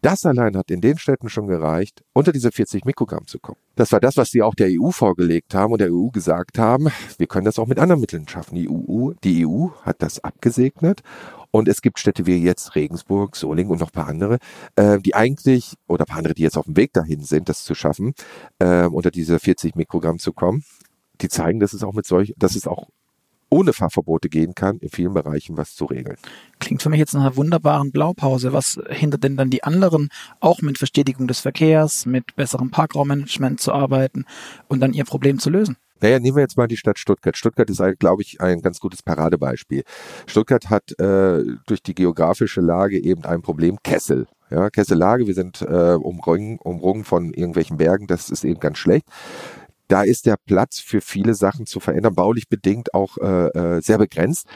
Das 0.00 0.24
allein 0.24 0.56
hat 0.56 0.70
in 0.70 0.80
den 0.80 0.98
Städten 0.98 1.28
schon 1.28 1.46
gereicht, 1.46 2.02
unter 2.12 2.32
diese 2.32 2.52
40 2.52 2.84
Mikrogramm 2.84 3.26
zu 3.26 3.38
kommen. 3.38 3.58
Das 3.74 3.92
war 3.92 4.00
das, 4.00 4.16
was 4.16 4.30
sie 4.30 4.42
auch 4.42 4.54
der 4.54 4.68
EU 4.70 4.90
vorgelegt 4.90 5.54
haben 5.54 5.72
und 5.72 5.80
der 5.80 5.92
EU 5.92 6.08
gesagt 6.08 6.58
haben, 6.58 6.88
wir 7.18 7.26
können 7.26 7.44
das 7.44 7.58
auch 7.58 7.66
mit 7.66 7.78
anderen 7.78 8.00
Mitteln 8.00 8.28
schaffen. 8.28 8.54
Die 8.54 8.68
EU, 8.68 9.12
die 9.22 9.46
EU 9.46 9.68
hat 9.82 10.00
das 10.00 10.22
abgesegnet 10.22 11.02
und 11.50 11.68
es 11.68 11.82
gibt 11.82 11.98
Städte 11.98 12.26
wie 12.26 12.36
jetzt 12.36 12.74
Regensburg, 12.74 13.36
Solingen 13.36 13.72
und 13.72 13.80
noch 13.80 13.92
paar 13.92 14.08
andere, 14.08 14.38
äh, 14.76 14.98
die 14.98 15.14
eigentlich, 15.14 15.74
oder 15.86 16.04
paar 16.04 16.18
andere, 16.18 16.34
die 16.34 16.42
jetzt 16.42 16.56
auf 16.56 16.66
dem 16.66 16.76
Weg 16.76 16.92
dahin 16.92 17.20
sind, 17.20 17.48
das 17.48 17.64
zu 17.64 17.74
schaffen, 17.74 18.14
äh, 18.58 18.86
unter 18.86 19.10
diese 19.10 19.38
40 19.38 19.76
Mikrogramm 19.76 20.18
zu 20.18 20.32
kommen. 20.32 20.64
Die 21.20 21.28
zeigen, 21.28 21.60
dass 21.60 21.72
es 21.72 21.84
auch 21.84 21.92
mit 21.92 22.06
solch, 22.06 22.34
dass 22.36 22.56
es 22.56 22.66
auch 22.66 22.88
ohne 23.50 23.72
Fahrverbote 23.72 24.28
gehen 24.28 24.54
kann, 24.54 24.78
in 24.78 24.88
vielen 24.88 25.14
Bereichen 25.14 25.56
was 25.56 25.74
zu 25.74 25.84
regeln. 25.84 26.16
Klingt 26.58 26.82
für 26.82 26.90
mich 26.90 26.98
jetzt 26.98 27.14
nach 27.14 27.22
einer 27.22 27.36
wunderbaren 27.36 27.92
Blaupause. 27.92 28.52
Was 28.52 28.80
hindert 28.88 29.24
denn 29.24 29.36
dann 29.36 29.50
die 29.50 29.64
anderen, 29.64 30.08
auch 30.40 30.62
mit 30.62 30.78
Verstetigung 30.78 31.26
des 31.26 31.40
Verkehrs, 31.40 32.06
mit 32.06 32.36
besserem 32.36 32.70
Parkraummanagement 32.70 33.60
zu 33.60 33.72
arbeiten 33.72 34.24
und 34.68 34.80
dann 34.80 34.92
ihr 34.92 35.04
Problem 35.04 35.38
zu 35.38 35.50
lösen? 35.50 35.76
Naja, 36.00 36.18
nehmen 36.18 36.36
wir 36.36 36.42
jetzt 36.42 36.56
mal 36.56 36.68
die 36.68 36.76
Stadt 36.76 36.98
Stuttgart. 36.98 37.36
Stuttgart 37.36 37.70
ist, 37.70 37.82
glaube 37.98 38.22
ich, 38.22 38.40
ein 38.40 38.60
ganz 38.60 38.80
gutes 38.80 39.02
Paradebeispiel. 39.02 39.84
Stuttgart 40.26 40.68
hat 40.68 40.98
äh, 40.98 41.42
durch 41.66 41.82
die 41.82 41.94
geografische 41.94 42.60
Lage 42.60 43.02
eben 43.02 43.24
ein 43.24 43.42
Problem, 43.42 43.78
Kessel. 43.82 44.26
Ja, 44.50 44.68
Kessellage, 44.68 45.26
wir 45.26 45.34
sind 45.34 45.62
äh, 45.62 45.94
umrungen, 45.94 46.58
umrungen 46.58 47.04
von 47.04 47.32
irgendwelchen 47.32 47.78
Bergen, 47.78 48.06
das 48.06 48.28
ist 48.28 48.44
eben 48.44 48.60
ganz 48.60 48.78
schlecht 48.78 49.06
da 49.88 50.02
ist 50.02 50.26
der 50.26 50.36
Platz 50.46 50.80
für 50.80 51.00
viele 51.00 51.34
Sachen 51.34 51.66
zu 51.66 51.80
verändern, 51.80 52.14
baulich 52.14 52.48
bedingt 52.48 52.94
auch 52.94 53.18
äh, 53.18 53.48
äh, 53.48 53.80
sehr 53.82 53.98
begrenzt. 53.98 54.46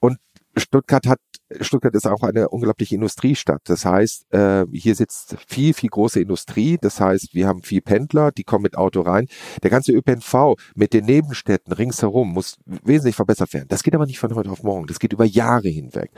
Und 0.00 0.18
Stuttgart 0.56 1.06
hat 1.06 1.20
Stuttgart 1.60 1.94
ist 1.94 2.06
auch 2.06 2.22
eine 2.22 2.48
unglaubliche 2.48 2.94
Industriestadt. 2.94 3.62
Das 3.64 3.84
heißt, 3.84 4.32
äh, 4.32 4.66
hier 4.72 4.94
sitzt 4.94 5.36
viel, 5.48 5.74
viel 5.74 5.88
große 5.88 6.20
Industrie. 6.20 6.78
Das 6.80 7.00
heißt, 7.00 7.34
wir 7.34 7.48
haben 7.48 7.62
viel 7.62 7.80
Pendler, 7.80 8.30
die 8.30 8.44
kommen 8.44 8.62
mit 8.62 8.76
Auto 8.76 9.00
rein. 9.00 9.26
Der 9.62 9.70
ganze 9.70 9.92
ÖPNV 9.92 10.54
mit 10.76 10.92
den 10.92 11.06
Nebenstädten 11.06 11.72
ringsherum 11.72 12.32
muss 12.32 12.56
wesentlich 12.66 13.16
verbessert 13.16 13.52
werden. 13.52 13.66
Das 13.68 13.82
geht 13.82 13.94
aber 13.94 14.06
nicht 14.06 14.20
von 14.20 14.34
heute 14.34 14.50
auf 14.50 14.62
morgen. 14.62 14.86
Das 14.86 15.00
geht 15.00 15.12
über 15.12 15.24
Jahre 15.24 15.68
hinweg. 15.68 16.12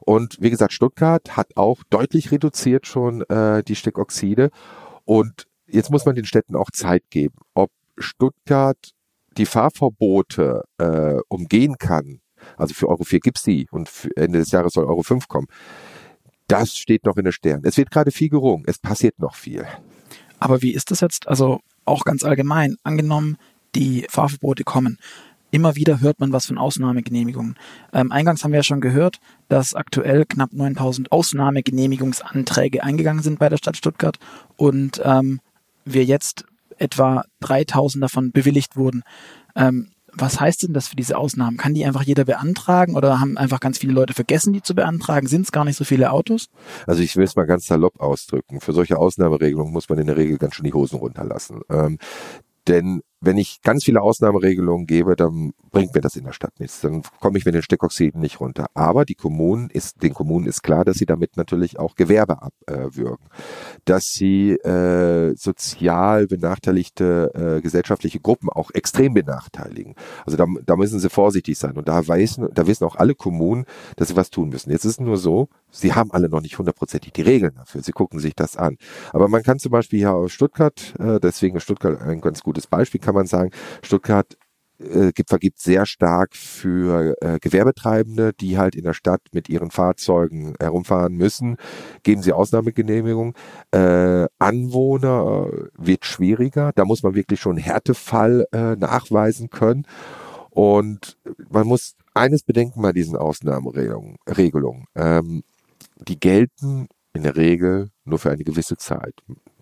Und 0.00 0.38
wie 0.40 0.50
gesagt, 0.50 0.72
Stuttgart 0.72 1.36
hat 1.36 1.56
auch 1.56 1.82
deutlich 1.90 2.32
reduziert 2.32 2.86
schon 2.86 3.22
äh, 3.28 3.62
die 3.62 3.76
Stickoxide. 3.76 4.50
Und 5.04 5.46
jetzt 5.66 5.90
muss 5.90 6.06
man 6.06 6.14
den 6.14 6.24
Städten 6.24 6.56
auch 6.56 6.70
Zeit 6.70 7.02
geben. 7.10 7.34
Ob 7.52 7.70
Stuttgart 7.98 8.92
die 9.36 9.46
Fahrverbote 9.46 10.62
äh, 10.78 11.16
umgehen 11.28 11.78
kann, 11.78 12.20
also 12.56 12.74
für 12.74 12.88
Euro 12.88 13.04
4 13.04 13.20
gibt's 13.20 13.42
die 13.42 13.66
und 13.70 13.90
Ende 14.16 14.38
des 14.38 14.50
Jahres 14.50 14.72
soll 14.72 14.84
Euro 14.84 15.02
5 15.02 15.28
kommen, 15.28 15.46
das 16.48 16.76
steht 16.76 17.04
noch 17.04 17.16
in 17.16 17.24
den 17.24 17.32
Sternen. 17.32 17.64
Es 17.64 17.76
wird 17.76 17.90
gerade 17.90 18.10
viel 18.10 18.30
gerungen, 18.30 18.64
es 18.66 18.78
passiert 18.78 19.18
noch 19.18 19.34
viel. 19.34 19.66
Aber 20.40 20.62
wie 20.62 20.72
ist 20.72 20.90
das 20.90 21.00
jetzt, 21.00 21.28
also 21.28 21.60
auch 21.84 22.04
ganz 22.04 22.24
allgemein, 22.24 22.76
angenommen, 22.82 23.36
die 23.74 24.06
Fahrverbote 24.08 24.64
kommen, 24.64 24.98
immer 25.50 25.76
wieder 25.76 26.00
hört 26.00 26.20
man 26.20 26.32
was 26.32 26.46
von 26.46 26.58
Ausnahmegenehmigungen. 26.58 27.56
Ähm, 27.92 28.12
eingangs 28.12 28.44
haben 28.44 28.52
wir 28.52 28.58
ja 28.58 28.64
schon 28.64 28.80
gehört, 28.80 29.18
dass 29.48 29.74
aktuell 29.74 30.24
knapp 30.26 30.52
9000 30.52 31.12
Ausnahmegenehmigungsanträge 31.12 32.82
eingegangen 32.82 33.22
sind 33.22 33.38
bei 33.38 33.48
der 33.48 33.56
Stadt 33.56 33.76
Stuttgart 33.76 34.18
und 34.56 35.00
ähm, 35.04 35.40
wir 35.84 36.04
jetzt 36.04 36.44
etwa 36.78 37.24
3000 37.40 38.02
davon 38.02 38.32
bewilligt 38.32 38.76
wurden. 38.76 39.02
Ähm, 39.56 39.90
was 40.12 40.40
heißt 40.40 40.62
denn 40.62 40.72
das 40.72 40.88
für 40.88 40.96
diese 40.96 41.16
Ausnahmen? 41.16 41.56
Kann 41.56 41.74
die 41.74 41.84
einfach 41.84 42.02
jeder 42.02 42.24
beantragen 42.24 42.96
oder 42.96 43.20
haben 43.20 43.36
einfach 43.38 43.60
ganz 43.60 43.78
viele 43.78 43.92
Leute 43.92 44.14
vergessen, 44.14 44.52
die 44.52 44.62
zu 44.62 44.74
beantragen? 44.74 45.26
Sind 45.26 45.42
es 45.42 45.52
gar 45.52 45.64
nicht 45.64 45.76
so 45.76 45.84
viele 45.84 46.10
Autos? 46.10 46.48
Also 46.86 47.02
ich 47.02 47.14
will 47.16 47.24
es 47.24 47.36
mal 47.36 47.46
ganz 47.46 47.66
salopp 47.66 48.00
ausdrücken. 48.00 48.60
Für 48.60 48.72
solche 48.72 48.98
Ausnahmeregelungen 48.98 49.72
muss 49.72 49.88
man 49.88 49.98
in 49.98 50.06
der 50.06 50.16
Regel 50.16 50.38
ganz 50.38 50.54
schön 50.54 50.64
die 50.64 50.72
Hosen 50.72 50.98
runterlassen. 50.98 51.60
Ähm, 51.70 51.98
denn 52.66 53.02
wenn 53.20 53.36
ich 53.36 53.62
ganz 53.62 53.84
viele 53.84 54.00
Ausnahmeregelungen 54.00 54.86
gebe, 54.86 55.16
dann 55.16 55.52
bringt 55.72 55.94
mir 55.94 56.00
das 56.00 56.16
in 56.16 56.24
der 56.24 56.32
Stadt 56.32 56.60
nichts. 56.60 56.80
Dann 56.80 57.02
komme 57.20 57.38
ich 57.38 57.44
mit 57.44 57.54
den 57.54 57.62
Stickoxiden 57.62 58.20
nicht 58.20 58.40
runter. 58.40 58.66
Aber 58.74 59.04
die 59.04 59.14
Kommunen 59.14 59.70
ist, 59.70 60.02
den 60.02 60.14
Kommunen 60.14 60.46
ist 60.46 60.62
klar, 60.62 60.84
dass 60.84 60.98
sie 60.98 61.06
damit 61.06 61.36
natürlich 61.36 61.78
auch 61.78 61.96
Gewerbe 61.96 62.42
abwürgen. 62.42 63.26
dass 63.84 64.04
sie 64.12 64.52
äh, 64.52 65.34
sozial 65.36 66.26
benachteiligte 66.26 67.56
äh, 67.58 67.60
gesellschaftliche 67.60 68.20
Gruppen 68.20 68.48
auch 68.50 68.70
extrem 68.72 69.14
benachteiligen. 69.14 69.94
Also 70.24 70.36
da, 70.36 70.46
da 70.64 70.76
müssen 70.76 71.00
sie 71.00 71.10
vorsichtig 71.10 71.58
sein. 71.58 71.76
Und 71.76 71.88
da 71.88 72.06
wissen, 72.06 72.48
da 72.52 72.66
wissen 72.66 72.84
auch 72.84 72.96
alle 72.96 73.14
Kommunen, 73.14 73.64
dass 73.96 74.08
sie 74.08 74.16
was 74.16 74.30
tun 74.30 74.50
müssen. 74.50 74.70
Jetzt 74.70 74.84
ist 74.84 74.92
es 74.92 75.00
nur 75.00 75.16
so, 75.16 75.48
sie 75.70 75.94
haben 75.94 76.12
alle 76.12 76.28
noch 76.28 76.40
nicht 76.40 76.58
hundertprozentig 76.58 77.12
die 77.12 77.22
Regeln 77.22 77.54
dafür. 77.56 77.82
Sie 77.82 77.92
gucken 77.92 78.20
sich 78.20 78.34
das 78.34 78.56
an. 78.56 78.76
Aber 79.12 79.28
man 79.28 79.42
kann 79.42 79.58
zum 79.58 79.72
Beispiel 79.72 80.00
hier 80.00 80.14
aus 80.14 80.32
Stuttgart, 80.32 80.94
äh, 80.98 81.18
deswegen 81.20 81.56
ist 81.56 81.64
Stuttgart 81.64 82.00
ein 82.00 82.20
ganz 82.20 82.42
gutes 82.42 82.66
Beispiel, 82.66 83.00
kann 83.08 83.14
man 83.14 83.26
sagen, 83.26 83.52
Stuttgart 83.82 84.36
äh, 84.78 85.12
gibt, 85.12 85.30
vergibt 85.30 85.58
sehr 85.60 85.86
stark 85.86 86.36
für 86.36 87.14
äh, 87.22 87.38
Gewerbetreibende, 87.40 88.34
die 88.34 88.58
halt 88.58 88.74
in 88.74 88.84
der 88.84 88.92
Stadt 88.92 89.22
mit 89.32 89.48
ihren 89.48 89.70
Fahrzeugen 89.70 90.52
herumfahren 90.60 91.14
müssen, 91.14 91.56
geben 92.02 92.20
sie 92.20 92.34
Ausnahmegenehmigung. 92.34 93.34
Äh, 93.70 94.26
Anwohner 94.38 95.48
äh, 95.50 95.68
wird 95.78 96.04
schwieriger, 96.04 96.72
da 96.74 96.84
muss 96.84 97.02
man 97.02 97.14
wirklich 97.14 97.40
schon 97.40 97.56
Härtefall 97.56 98.46
äh, 98.52 98.76
nachweisen 98.76 99.48
können. 99.48 99.86
Und 100.50 101.16
man 101.48 101.66
muss 101.66 101.94
eines 102.12 102.42
bedenken 102.42 102.82
bei 102.82 102.92
diesen 102.92 103.16
Ausnahmeregelungen. 103.16 104.84
Ähm, 104.94 105.44
die 105.96 106.20
gelten 106.20 106.88
in 107.14 107.22
der 107.22 107.36
Regel 107.36 107.88
nur 108.04 108.18
für 108.18 108.30
eine 108.30 108.44
gewisse 108.44 108.76
Zeit, 108.76 109.14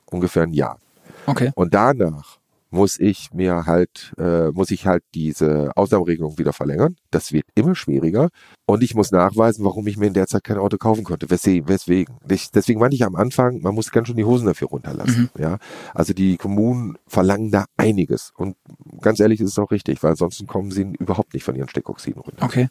ungefähr 0.06 0.42
ein 0.42 0.52
Jahr. 0.52 0.80
Okay. 1.26 1.52
Und 1.54 1.74
danach 1.74 2.38
muss 2.76 3.00
ich 3.00 3.32
mir 3.32 3.66
halt, 3.66 4.12
äh, 4.18 4.50
muss 4.50 4.70
ich 4.70 4.86
halt 4.86 5.02
diese 5.14 5.72
Ausnahmeregelung 5.76 6.38
wieder 6.38 6.52
verlängern. 6.52 6.96
Das 7.10 7.32
wird 7.32 7.46
immer 7.54 7.74
schwieriger. 7.74 8.28
Und 8.68 8.82
ich 8.82 8.96
muss 8.96 9.12
nachweisen, 9.12 9.64
warum 9.64 9.86
ich 9.86 9.96
mir 9.96 10.06
in 10.06 10.12
der 10.12 10.26
Zeit 10.26 10.42
kein 10.42 10.58
Auto 10.58 10.76
kaufen 10.76 11.04
konnte. 11.04 11.30
Weswegen? 11.30 12.16
Deswegen 12.28 12.80
meinte 12.80 12.96
ich 12.96 13.04
am 13.04 13.14
Anfang, 13.14 13.60
man 13.62 13.76
muss 13.76 13.92
ganz 13.92 14.08
schön 14.08 14.16
die 14.16 14.24
Hosen 14.24 14.46
dafür 14.46 14.66
runterlassen. 14.68 15.30
Mhm. 15.34 15.40
Ja, 15.40 15.58
also 15.94 16.12
die 16.12 16.36
Kommunen 16.36 16.98
verlangen 17.06 17.52
da 17.52 17.66
einiges. 17.76 18.32
Und 18.36 18.56
ganz 19.00 19.20
ehrlich 19.20 19.40
ist 19.40 19.50
es 19.50 19.58
auch 19.60 19.70
richtig, 19.70 20.02
weil 20.02 20.10
ansonsten 20.10 20.48
kommen 20.48 20.72
sie 20.72 20.82
überhaupt 20.98 21.34
nicht 21.34 21.44
von 21.44 21.54
ihren 21.54 21.68
Stickoxiden 21.68 22.20
runter. 22.20 22.44
Okay. 22.44 22.68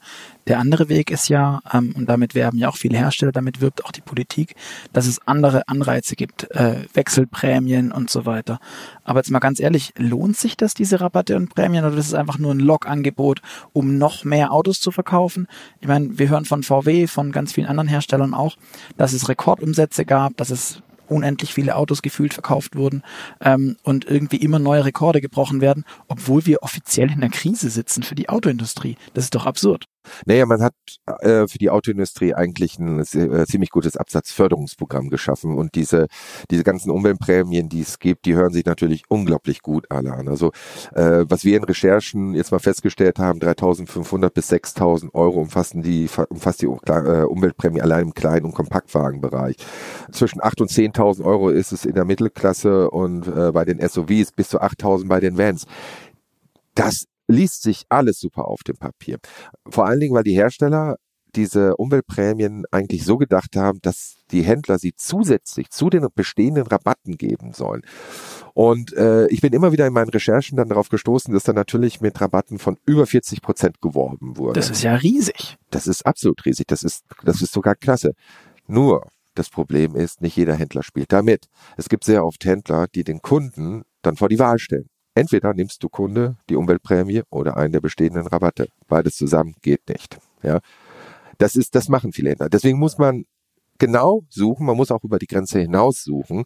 Der 0.47 0.59
andere 0.59 0.89
Weg 0.89 1.11
ist 1.11 1.29
ja, 1.29 1.61
ähm, 1.71 1.93
und 1.95 2.09
damit 2.09 2.35
werben 2.35 2.57
ja 2.57 2.67
auch 2.67 2.75
viele 2.75 2.97
Hersteller, 2.97 3.31
damit 3.31 3.61
wirbt 3.61 3.85
auch 3.85 3.93
die 3.93 4.01
Politik, 4.01 4.55
dass 4.91 5.07
es 5.07 5.25
andere 5.25 5.69
Anreize 5.69 6.17
gibt, 6.17 6.51
äh, 6.51 6.85
Wechselprämien 6.93 7.93
und 7.93 8.09
so 8.09 8.25
weiter. 8.25 8.59
Aber 9.05 9.19
jetzt 9.19 9.31
mal 9.31 9.39
ganz 9.39 9.61
ehrlich, 9.61 9.93
lohnt 9.97 10.35
sich 10.35 10.57
das, 10.57 10.73
diese 10.73 10.99
Rabatte 10.99 11.37
und 11.37 11.55
Prämien, 11.55 11.85
oder 11.85 11.95
ist 11.95 12.07
es 12.07 12.13
einfach 12.13 12.37
nur 12.37 12.51
ein 12.51 12.59
Logangebot, 12.59 13.41
um 13.71 13.97
noch 13.97 14.25
mehr 14.25 14.51
Autos 14.51 14.81
zu 14.81 14.91
verkaufen? 14.91 15.47
Ich 15.85 15.87
meine, 15.87 16.17
wir 16.17 16.29
hören 16.29 16.45
von 16.45 16.63
VW, 16.63 17.05
von 17.05 17.31
ganz 17.31 17.53
vielen 17.53 17.67
anderen 17.67 17.87
Herstellern 17.87 18.33
auch, 18.33 18.57
dass 18.97 19.13
es 19.13 19.29
Rekordumsätze 19.29 20.03
gab, 20.03 20.35
dass 20.35 20.49
es 20.49 20.81
unendlich 21.07 21.53
viele 21.53 21.75
Autos 21.75 22.01
gefühlt 22.01 22.33
verkauft 22.33 22.75
wurden 22.75 23.03
ähm, 23.41 23.77
und 23.83 24.05
irgendwie 24.05 24.37
immer 24.37 24.59
neue 24.59 24.85
Rekorde 24.85 25.21
gebrochen 25.21 25.61
werden, 25.61 25.85
obwohl 26.07 26.45
wir 26.45 26.63
offiziell 26.63 27.11
in 27.11 27.21
der 27.21 27.29
Krise 27.29 27.69
sitzen 27.69 28.03
für 28.03 28.15
die 28.15 28.29
Autoindustrie. 28.29 28.97
Das 29.13 29.25
ist 29.25 29.35
doch 29.35 29.45
absurd. 29.45 29.87
Naja, 30.25 30.45
man 30.45 30.61
hat 30.61 30.73
äh, 31.21 31.47
für 31.47 31.57
die 31.57 31.69
Autoindustrie 31.69 32.33
eigentlich 32.33 32.79
ein 32.79 32.99
äh, 32.99 33.45
ziemlich 33.45 33.69
gutes 33.69 33.97
Absatzförderungsprogramm 33.97 35.09
geschaffen 35.09 35.57
und 35.57 35.75
diese, 35.75 36.07
diese 36.51 36.63
ganzen 36.63 36.91
Umweltprämien, 36.91 37.69
die 37.69 37.81
es 37.81 37.99
gibt, 37.99 38.25
die 38.25 38.35
hören 38.35 38.53
sich 38.53 38.65
natürlich 38.65 39.03
unglaublich 39.09 39.61
gut 39.61 39.85
alle 39.89 40.13
an. 40.13 40.27
Also 40.27 40.51
äh, 40.93 41.25
was 41.27 41.43
wir 41.43 41.57
in 41.57 41.63
Recherchen 41.63 42.33
jetzt 42.33 42.51
mal 42.51 42.59
festgestellt 42.59 43.19
haben, 43.19 43.39
3.500 43.39 44.29
bis 44.29 44.51
6.000 44.51 45.13
Euro 45.13 45.41
umfassen 45.41 45.81
die, 45.81 46.07
umfasst 46.29 46.61
die 46.61 46.65
äh, 46.65 47.23
Umweltprämie 47.23 47.81
allein 47.81 48.05
im 48.05 48.13
Klein- 48.13 48.45
und 48.45 48.53
Kompaktwagenbereich. 48.53 49.57
Zwischen 50.11 50.41
8.000 50.41 50.61
und 50.61 50.69
10.000 50.95 51.23
Euro 51.23 51.49
ist 51.49 51.71
es 51.71 51.85
in 51.85 51.93
der 51.93 52.05
Mittelklasse 52.05 52.89
und 52.89 53.27
äh, 53.27 53.51
bei 53.51 53.65
den 53.65 53.79
SUVs 53.79 54.31
bis 54.31 54.49
zu 54.49 54.61
8.000 54.61 55.07
bei 55.07 55.19
den 55.19 55.37
Vans. 55.37 55.65
Das 56.73 57.05
liest 57.27 57.63
sich 57.63 57.85
alles 57.89 58.19
super 58.19 58.45
auf 58.45 58.63
dem 58.63 58.77
Papier. 58.77 59.17
Vor 59.67 59.85
allen 59.85 59.99
Dingen, 59.99 60.13
weil 60.13 60.23
die 60.23 60.35
Hersteller 60.35 60.97
diese 61.35 61.75
Umweltprämien 61.75 62.63
eigentlich 62.71 63.03
so 63.03 63.17
gedacht 63.17 63.57
haben, 63.57 63.79
dass 63.81 64.15
die 64.31 64.43
Händler 64.43 64.79
sie 64.79 64.93
zusätzlich 64.95 65.69
zu 65.69 65.89
den 65.89 66.07
bestehenden 66.13 66.65
Rabatten 66.65 67.17
geben 67.17 67.51
sollen. 67.51 67.81
Und 68.53 68.93
äh, 68.93 69.27
ich 69.27 69.41
bin 69.41 69.51
immer 69.51 69.73
wieder 69.73 69.85
in 69.85 69.91
meinen 69.91 70.09
Recherchen 70.09 70.55
dann 70.55 70.69
darauf 70.69 70.87
gestoßen, 70.87 71.33
dass 71.33 71.43
da 71.43 71.51
natürlich 71.51 71.99
mit 71.99 72.19
Rabatten 72.21 72.57
von 72.57 72.77
über 72.85 73.05
40 73.05 73.41
Prozent 73.41 73.81
geworben 73.81 74.37
wurde. 74.37 74.53
Das 74.53 74.69
ist 74.69 74.83
ja 74.83 74.95
riesig. 74.95 75.57
Das 75.71 75.87
ist 75.87 76.05
absolut 76.05 76.45
riesig. 76.45 76.67
Das 76.67 76.83
ist, 76.83 77.03
das 77.23 77.41
ist 77.41 77.51
sogar 77.51 77.75
klasse. 77.75 78.13
Nur 78.67 79.05
das 79.35 79.49
Problem 79.49 79.95
ist, 79.95 80.21
nicht 80.21 80.35
jeder 80.35 80.55
Händler 80.55 80.83
spielt 80.83 81.11
damit. 81.11 81.47
Es 81.77 81.89
gibt 81.89 82.03
sehr 82.03 82.25
oft 82.25 82.43
Händler, 82.45 82.87
die 82.87 83.03
den 83.03 83.21
Kunden 83.21 83.83
dann 84.01 84.15
vor 84.15 84.29
die 84.29 84.39
Wahl 84.39 84.59
stellen. 84.59 84.89
Entweder 85.13 85.53
nimmst 85.53 85.81
du 85.83 85.89
Kunde 85.89 86.37
die 86.49 86.55
Umweltprämie 86.55 87.23
oder 87.29 87.55
einen 87.55 87.71
der 87.71 87.81
bestehenden 87.81 88.27
Rabatte. 88.27 88.67
Beides 88.87 89.15
zusammen 89.15 89.55
geht 89.61 89.87
nicht. 89.87 90.17
Ja, 90.43 90.59
das 91.37 91.55
ist, 91.55 91.75
das 91.75 91.89
machen 91.89 92.11
viele 92.11 92.31
Händler. 92.31 92.49
Deswegen 92.49 92.79
muss 92.79 92.97
man 92.97 93.25
genau 93.77 94.21
suchen, 94.29 94.65
man 94.65 94.77
muss 94.77 94.91
auch 94.91 95.03
über 95.03 95.19
die 95.19 95.27
Grenze 95.27 95.59
hinaus 95.59 96.03
suchen. 96.03 96.43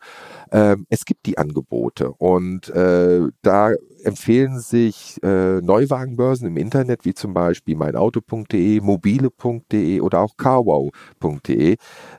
Ähm, 0.51 0.85
es 0.89 1.05
gibt 1.05 1.25
die 1.25 1.37
Angebote 1.37 2.11
und 2.11 2.69
äh, 2.69 3.27
da 3.41 3.71
empfehlen 4.03 4.59
sich 4.59 5.17
äh, 5.23 5.61
Neuwagenbörsen 5.61 6.47
im 6.47 6.57
Internet, 6.57 7.05
wie 7.05 7.13
zum 7.13 7.33
Beispiel 7.33 7.75
meinauto.de, 7.75 8.81
mobile.de 8.81 10.01
oder 10.01 10.19
auch 10.19 10.37
carwow.de, 10.37 11.77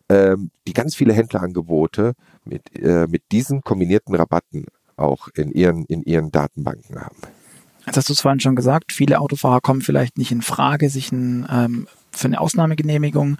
ähm, 0.08 0.50
die 0.66 0.72
ganz 0.72 0.94
viele 0.94 1.12
Händlerangebote 1.12 2.14
mit, 2.44 2.78
äh, 2.78 3.06
mit 3.08 3.22
diesen 3.32 3.62
kombinierten 3.62 4.14
Rabatten 4.14 4.66
auch 4.96 5.28
in 5.34 5.50
ihren, 5.50 5.84
in 5.86 6.02
ihren 6.02 6.30
Datenbanken 6.30 7.00
haben. 7.00 7.16
Jetzt 7.86 7.96
hast 7.96 8.08
du 8.08 8.12
es 8.12 8.20
vorhin 8.20 8.40
schon 8.40 8.56
gesagt, 8.56 8.92
viele 8.92 9.20
Autofahrer 9.20 9.60
kommen 9.60 9.80
vielleicht 9.80 10.18
nicht 10.18 10.30
in 10.30 10.42
Frage, 10.42 10.90
sich 10.90 11.10
ein, 11.12 11.48
ähm, 11.50 11.88
für 12.12 12.26
eine 12.26 12.40
Ausnahmegenehmigung 12.40 13.38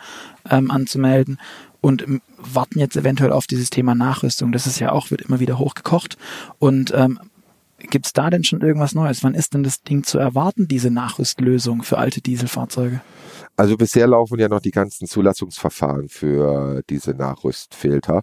ähm, 0.48 0.70
anzumelden 0.70 1.38
und 1.80 2.04
warten 2.36 2.78
jetzt 2.78 2.96
eventuell 2.96 3.32
auf 3.32 3.46
dieses 3.46 3.70
Thema 3.70 3.94
Nachrüstung. 3.94 4.52
Das 4.52 4.66
ist 4.66 4.78
ja 4.80 4.92
auch, 4.92 5.10
wird 5.10 5.22
immer 5.22 5.40
wieder 5.40 5.58
hochgekocht. 5.58 6.18
Und 6.58 6.92
ähm, 6.94 7.18
gibt 7.78 8.06
es 8.06 8.12
da 8.12 8.30
denn 8.30 8.44
schon 8.44 8.60
irgendwas 8.60 8.94
Neues? 8.94 9.24
Wann 9.24 9.34
ist 9.34 9.54
denn 9.54 9.62
das 9.62 9.82
Ding 9.82 10.04
zu 10.04 10.18
erwarten, 10.18 10.68
diese 10.68 10.90
Nachrüstlösung 10.90 11.82
für 11.82 11.98
alte 11.98 12.20
Dieselfahrzeuge? 12.20 13.00
Also 13.56 13.76
bisher 13.76 14.06
laufen 14.06 14.38
ja 14.38 14.48
noch 14.48 14.60
die 14.60 14.70
ganzen 14.70 15.06
Zulassungsverfahren 15.06 16.08
für 16.08 16.82
diese 16.88 17.12
Nachrüstfilter. 17.12 18.22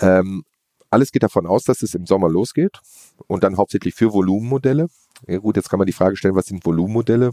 Ähm, 0.00 0.44
alles 0.90 1.10
geht 1.12 1.22
davon 1.22 1.46
aus, 1.46 1.64
dass 1.64 1.82
es 1.82 1.94
im 1.94 2.06
Sommer 2.06 2.28
losgeht 2.28 2.78
und 3.26 3.44
dann 3.44 3.56
hauptsächlich 3.56 3.94
für 3.94 4.12
Volumenmodelle. 4.12 4.88
Ja 5.26 5.38
gut, 5.38 5.56
jetzt 5.56 5.70
kann 5.70 5.78
man 5.78 5.86
die 5.86 5.92
Frage 5.92 6.16
stellen, 6.16 6.34
was 6.34 6.46
sind 6.46 6.64
Volumenmodelle? 6.64 7.32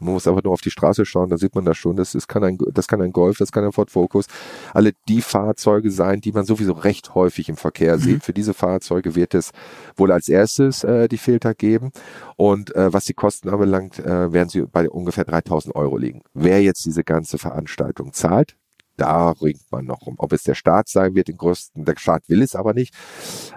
Man 0.00 0.14
muss 0.14 0.26
einfach 0.26 0.42
nur 0.42 0.52
auf 0.52 0.60
die 0.60 0.70
Straße 0.70 1.04
schauen, 1.04 1.30
da 1.30 1.38
sieht 1.38 1.54
man 1.54 1.64
das 1.64 1.76
schon. 1.76 1.96
Das, 1.96 2.14
ist, 2.14 2.28
kann 2.28 2.44
ein, 2.44 2.58
das 2.72 2.88
kann 2.88 3.00
ein 3.00 3.12
Golf, 3.12 3.38
das 3.38 3.52
kann 3.52 3.64
ein 3.64 3.72
Ford 3.72 3.90
Focus. 3.90 4.26
Alle 4.74 4.92
die 5.08 5.22
Fahrzeuge 5.22 5.90
sein, 5.90 6.20
die 6.20 6.32
man 6.32 6.44
sowieso 6.44 6.72
recht 6.72 7.14
häufig 7.14 7.48
im 7.48 7.56
Verkehr 7.56 7.96
mhm. 7.96 8.00
sieht. 8.00 8.24
Für 8.24 8.32
diese 8.32 8.54
Fahrzeuge 8.54 9.14
wird 9.14 9.34
es 9.34 9.50
wohl 9.96 10.12
als 10.12 10.28
erstes 10.28 10.84
äh, 10.84 11.08
die 11.08 11.18
Filter 11.18 11.54
geben. 11.54 11.90
Und 12.36 12.74
äh, 12.74 12.92
was 12.92 13.04
die 13.04 13.14
Kosten 13.14 13.48
anbelangt, 13.48 13.98
äh, 13.98 14.32
werden 14.32 14.48
sie 14.48 14.62
bei 14.62 14.88
ungefähr 14.88 15.24
3000 15.24 15.74
Euro 15.74 15.96
liegen. 15.96 16.22
Wer 16.34 16.62
jetzt 16.62 16.84
diese 16.84 17.04
ganze 17.04 17.38
Veranstaltung 17.38 18.12
zahlt, 18.12 18.56
da 18.98 19.30
ringt 19.30 19.70
man 19.70 19.86
noch 19.86 20.02
um. 20.02 20.16
Ob 20.18 20.32
es 20.32 20.42
der 20.42 20.56
Staat 20.56 20.88
sein 20.88 21.14
wird, 21.14 21.28
den 21.28 21.36
größten, 21.36 21.84
der 21.84 21.96
Staat 21.96 22.28
will 22.28 22.42
es 22.42 22.56
aber 22.56 22.74
nicht. 22.74 22.94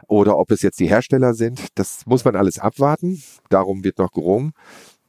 Oder 0.08 0.38
ob 0.38 0.52
es 0.52 0.62
jetzt 0.62 0.80
die 0.80 0.88
Hersteller 0.88 1.34
sind, 1.34 1.68
das 1.76 2.06
muss 2.06 2.24
man 2.24 2.36
alles 2.36 2.60
abwarten. 2.60 3.22
Darum 3.50 3.84
wird 3.84 3.98
noch 3.98 4.12
gerungen. 4.12 4.54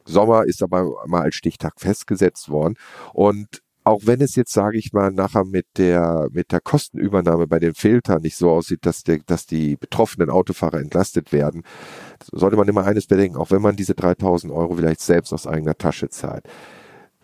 Sommer 0.04 0.44
ist 0.44 0.62
aber 0.62 1.06
mal 1.06 1.22
als 1.22 1.34
Stichtag 1.34 1.74
festgesetzt 1.80 2.48
worden. 2.48 2.76
Und 3.12 3.62
auch 3.84 4.02
wenn 4.04 4.20
es 4.20 4.36
jetzt, 4.36 4.52
sage 4.52 4.78
ich 4.78 4.92
mal, 4.92 5.10
nachher 5.10 5.44
mit 5.44 5.66
der, 5.76 6.28
mit 6.30 6.52
der 6.52 6.60
Kostenübernahme 6.60 7.46
bei 7.46 7.58
den 7.58 7.74
Filtern 7.74 8.22
nicht 8.22 8.36
so 8.36 8.50
aussieht, 8.50 8.86
dass, 8.86 9.02
der, 9.02 9.18
dass 9.26 9.46
die 9.46 9.76
betroffenen 9.76 10.30
Autofahrer 10.30 10.78
entlastet 10.78 11.32
werden, 11.32 11.64
sollte 12.30 12.56
man 12.56 12.68
immer 12.68 12.84
eines 12.84 13.06
bedenken, 13.06 13.36
auch 13.36 13.50
wenn 13.50 13.62
man 13.62 13.76
diese 13.76 13.94
3000 13.94 14.52
Euro 14.52 14.76
vielleicht 14.76 15.00
selbst 15.00 15.32
aus 15.32 15.46
eigener 15.46 15.76
Tasche 15.76 16.08
zahlt. 16.08 16.44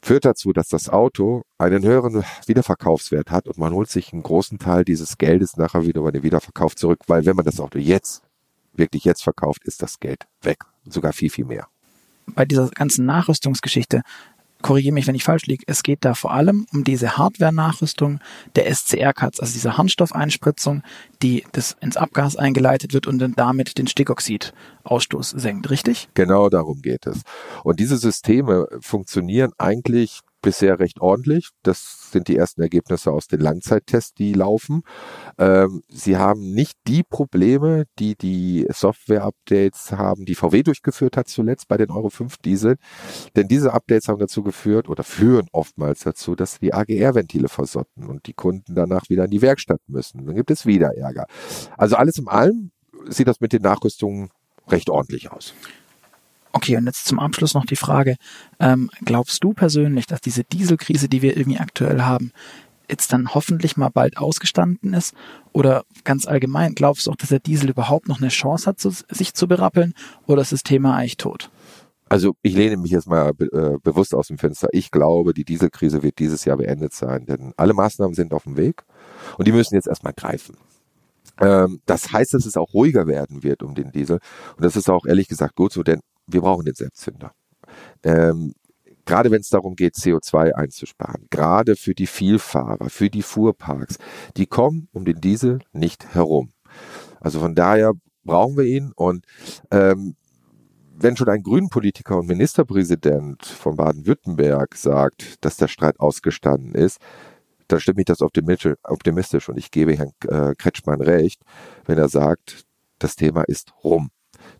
Führt 0.02 0.24
dazu, 0.24 0.52
dass 0.52 0.68
das 0.68 0.88
Auto 0.88 1.42
einen 1.58 1.84
höheren 1.84 2.24
Wiederverkaufswert 2.46 3.30
hat 3.30 3.46
und 3.46 3.58
man 3.58 3.72
holt 3.72 3.90
sich 3.90 4.12
einen 4.12 4.22
großen 4.22 4.58
Teil 4.58 4.84
dieses 4.84 5.18
Geldes 5.18 5.56
nachher 5.56 5.86
wieder 5.86 6.02
bei 6.02 6.12
dem 6.12 6.22
Wiederverkauf 6.22 6.76
zurück, 6.76 7.00
weil 7.06 7.24
wenn 7.26 7.36
man 7.36 7.44
das 7.44 7.60
Auto 7.60 7.78
jetzt, 7.78 8.22
wirklich 8.72 9.04
jetzt 9.04 9.22
verkauft, 9.22 9.64
ist 9.64 9.82
das 9.82 9.98
Geld 9.98 10.26
weg. 10.42 10.58
Sogar 10.84 11.12
viel, 11.12 11.30
viel 11.30 11.44
mehr 11.44 11.68
bei 12.34 12.44
dieser 12.44 12.68
ganzen 12.68 13.06
Nachrüstungsgeschichte, 13.06 14.02
korrigiere 14.62 14.92
mich, 14.92 15.06
wenn 15.06 15.14
ich 15.14 15.24
falsch 15.24 15.46
liege, 15.46 15.64
es 15.66 15.82
geht 15.82 16.04
da 16.04 16.14
vor 16.14 16.32
allem 16.32 16.66
um 16.72 16.84
diese 16.84 17.16
Hardware-Nachrüstung 17.16 18.20
der 18.56 18.72
SCR-Cuts, 18.72 19.40
also 19.40 19.52
diese 19.52 19.76
Harnstoffeinspritzung, 19.76 20.82
die 21.22 21.44
das 21.52 21.76
ins 21.80 21.96
Abgas 21.96 22.36
eingeleitet 22.36 22.92
wird 22.92 23.06
und 23.06 23.18
dann 23.18 23.34
damit 23.34 23.78
den 23.78 23.86
Stickoxidausstoß 23.86 25.30
senkt, 25.30 25.70
richtig? 25.70 26.08
Genau 26.14 26.48
darum 26.48 26.82
geht 26.82 27.06
es. 27.06 27.22
Und 27.62 27.80
diese 27.80 27.96
Systeme 27.96 28.66
funktionieren 28.80 29.52
eigentlich 29.58 30.20
bisher 30.40 30.78
recht 30.78 31.00
ordentlich. 31.00 31.50
Das 31.62 32.10
sind 32.10 32.28
die 32.28 32.36
ersten 32.36 32.62
Ergebnisse 32.62 33.10
aus 33.10 33.26
den 33.26 33.40
Langzeittests, 33.40 34.14
die 34.14 34.32
laufen. 34.32 34.82
Ähm, 35.38 35.82
sie 35.88 36.16
haben 36.16 36.52
nicht 36.52 36.78
die 36.86 37.02
Probleme, 37.02 37.84
die 37.98 38.16
die 38.16 38.66
Software-Updates 38.70 39.92
haben, 39.92 40.24
die 40.24 40.34
VW 40.34 40.62
durchgeführt 40.62 41.16
hat 41.16 41.28
zuletzt 41.28 41.68
bei 41.68 41.76
den 41.76 41.90
Euro 41.90 42.10
5 42.10 42.36
Diesel. 42.38 42.76
Denn 43.36 43.48
diese 43.48 43.72
Updates 43.72 44.08
haben 44.08 44.18
dazu 44.18 44.42
geführt 44.42 44.88
oder 44.88 45.04
führen 45.04 45.48
oftmals 45.52 46.00
dazu, 46.00 46.34
dass 46.34 46.58
die 46.58 46.72
AGR-Ventile 46.72 47.48
versotten 47.48 48.06
und 48.06 48.26
die 48.26 48.34
Kunden 48.34 48.74
danach 48.74 49.08
wieder 49.08 49.24
in 49.24 49.30
die 49.30 49.42
Werkstatt 49.42 49.80
müssen. 49.86 50.26
Dann 50.26 50.36
gibt 50.36 50.50
es 50.50 50.66
wieder 50.66 50.96
Ärger. 50.96 51.26
Also 51.76 51.96
alles 51.96 52.18
in 52.18 52.28
allem 52.28 52.70
sieht 53.08 53.28
das 53.28 53.40
mit 53.40 53.52
den 53.52 53.62
Nachrüstungen 53.62 54.30
recht 54.68 54.90
ordentlich 54.90 55.30
aus. 55.30 55.54
Okay, 56.58 56.76
und 56.76 56.86
jetzt 56.86 57.06
zum 57.06 57.20
Abschluss 57.20 57.54
noch 57.54 57.66
die 57.66 57.76
Frage, 57.76 58.16
ähm, 58.58 58.90
glaubst 59.04 59.44
du 59.44 59.52
persönlich, 59.52 60.06
dass 60.06 60.20
diese 60.20 60.42
Dieselkrise, 60.42 61.08
die 61.08 61.22
wir 61.22 61.36
irgendwie 61.36 61.60
aktuell 61.60 62.02
haben, 62.02 62.32
jetzt 62.90 63.12
dann 63.12 63.32
hoffentlich 63.32 63.76
mal 63.76 63.90
bald 63.90 64.16
ausgestanden 64.16 64.92
ist? 64.92 65.14
Oder 65.52 65.84
ganz 66.02 66.26
allgemein, 66.26 66.74
glaubst 66.74 67.06
du 67.06 67.12
auch, 67.12 67.16
dass 67.16 67.28
der 67.28 67.38
Diesel 67.38 67.70
überhaupt 67.70 68.08
noch 68.08 68.18
eine 68.18 68.30
Chance 68.30 68.66
hat, 68.66 68.80
zu, 68.80 68.90
sich 68.90 69.34
zu 69.34 69.46
berappeln? 69.46 69.94
Oder 70.26 70.42
ist 70.42 70.50
das 70.50 70.64
Thema 70.64 70.96
eigentlich 70.96 71.16
tot? 71.16 71.48
Also 72.08 72.34
ich 72.42 72.56
lehne 72.56 72.76
mich 72.76 72.90
jetzt 72.90 73.06
mal 73.06 73.34
äh, 73.38 73.78
bewusst 73.80 74.12
aus 74.12 74.26
dem 74.26 74.38
Fenster. 74.38 74.66
Ich 74.72 74.90
glaube, 74.90 75.34
die 75.34 75.44
Dieselkrise 75.44 76.02
wird 76.02 76.18
dieses 76.18 76.44
Jahr 76.44 76.56
beendet 76.56 76.92
sein, 76.92 77.24
denn 77.24 77.52
alle 77.56 77.72
Maßnahmen 77.72 78.14
sind 78.14 78.34
auf 78.34 78.42
dem 78.42 78.56
Weg 78.56 78.82
und 79.36 79.46
die 79.46 79.52
müssen 79.52 79.76
jetzt 79.76 79.86
erstmal 79.86 80.12
greifen. 80.12 80.56
Ähm, 81.40 81.82
das 81.86 82.12
heißt, 82.12 82.34
dass 82.34 82.46
es 82.46 82.56
auch 82.56 82.74
ruhiger 82.74 83.06
werden 83.06 83.44
wird 83.44 83.62
um 83.62 83.76
den 83.76 83.92
Diesel 83.92 84.18
und 84.56 84.64
das 84.64 84.74
ist 84.74 84.90
auch 84.90 85.06
ehrlich 85.06 85.28
gesagt 85.28 85.54
gut 85.54 85.72
so, 85.72 85.84
denn 85.84 86.00
wir 86.28 86.40
brauchen 86.40 86.64
den 86.64 86.74
Selbstzünder. 86.74 87.32
Ähm, 88.04 88.54
gerade 89.04 89.30
wenn 89.30 89.40
es 89.40 89.48
darum 89.48 89.74
geht, 89.74 89.94
CO2 89.94 90.52
einzusparen, 90.52 91.26
gerade 91.30 91.76
für 91.76 91.94
die 91.94 92.06
Vielfahrer, 92.06 92.90
für 92.90 93.10
die 93.10 93.22
Fuhrparks, 93.22 93.98
die 94.36 94.46
kommen 94.46 94.88
um 94.92 95.04
den 95.04 95.20
Diesel 95.20 95.60
nicht 95.72 96.14
herum. 96.14 96.50
Also 97.20 97.40
von 97.40 97.54
daher 97.54 97.92
brauchen 98.24 98.56
wir 98.56 98.64
ihn 98.64 98.92
und 98.94 99.24
ähm, 99.70 100.14
wenn 101.00 101.16
schon 101.16 101.28
ein 101.28 101.42
Grünpolitiker 101.42 102.18
und 102.18 102.26
Ministerpräsident 102.26 103.46
von 103.46 103.76
Baden-Württemberg 103.76 104.74
sagt, 104.74 105.44
dass 105.44 105.56
der 105.56 105.68
Streit 105.68 106.00
ausgestanden 106.00 106.74
ist, 106.74 106.98
dann 107.68 107.80
stimmt 107.80 107.98
mich 107.98 108.06
das 108.06 108.20
optimistisch 108.20 109.48
und 109.48 109.58
ich 109.58 109.70
gebe 109.70 109.96
Herrn 109.96 110.12
äh, 110.26 110.54
Kretschmann 110.56 111.00
recht, 111.00 111.42
wenn 111.84 111.98
er 111.98 112.08
sagt, 112.08 112.64
das 112.98 113.14
Thema 113.14 113.42
ist 113.42 113.72
rum. 113.84 114.10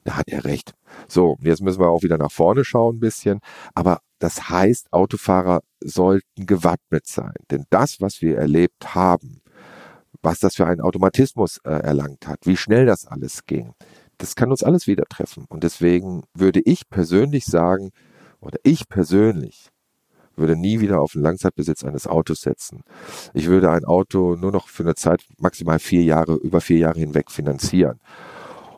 Da 0.04 0.16
hat 0.16 0.28
er 0.28 0.44
recht. 0.44 0.74
So, 1.06 1.36
jetzt 1.40 1.62
müssen 1.62 1.80
wir 1.80 1.88
auch 1.88 2.02
wieder 2.02 2.18
nach 2.18 2.32
vorne 2.32 2.64
schauen 2.64 2.96
ein 2.96 3.00
bisschen. 3.00 3.40
Aber 3.74 4.00
das 4.18 4.48
heißt, 4.48 4.92
Autofahrer 4.92 5.60
sollten 5.80 6.46
gewappnet 6.46 7.06
sein. 7.06 7.34
Denn 7.50 7.64
das, 7.70 8.00
was 8.00 8.20
wir 8.20 8.36
erlebt 8.38 8.94
haben, 8.94 9.40
was 10.22 10.40
das 10.40 10.56
für 10.56 10.66
einen 10.66 10.80
Automatismus 10.80 11.58
äh, 11.64 11.70
erlangt 11.70 12.26
hat, 12.26 12.40
wie 12.44 12.56
schnell 12.56 12.86
das 12.86 13.06
alles 13.06 13.46
ging, 13.46 13.74
das 14.18 14.34
kann 14.34 14.50
uns 14.50 14.62
alles 14.62 14.86
wieder 14.86 15.04
treffen. 15.04 15.44
Und 15.48 15.62
deswegen 15.62 16.24
würde 16.34 16.60
ich 16.64 16.88
persönlich 16.88 17.44
sagen, 17.44 17.90
oder 18.40 18.58
ich 18.64 18.88
persönlich 18.88 19.70
würde 20.38 20.56
nie 20.56 20.80
wieder 20.80 21.00
auf 21.00 21.12
den 21.12 21.22
Langzeitbesitz 21.22 21.84
eines 21.84 22.06
Autos 22.06 22.42
setzen. 22.42 22.82
Ich 23.34 23.46
würde 23.46 23.70
ein 23.70 23.84
Auto 23.84 24.36
nur 24.36 24.52
noch 24.52 24.68
für 24.68 24.84
eine 24.84 24.94
Zeit 24.94 25.24
maximal 25.38 25.78
vier 25.78 26.02
Jahre, 26.02 26.34
über 26.34 26.60
vier 26.60 26.78
Jahre 26.78 27.00
hinweg 27.00 27.30
finanzieren. 27.30 28.00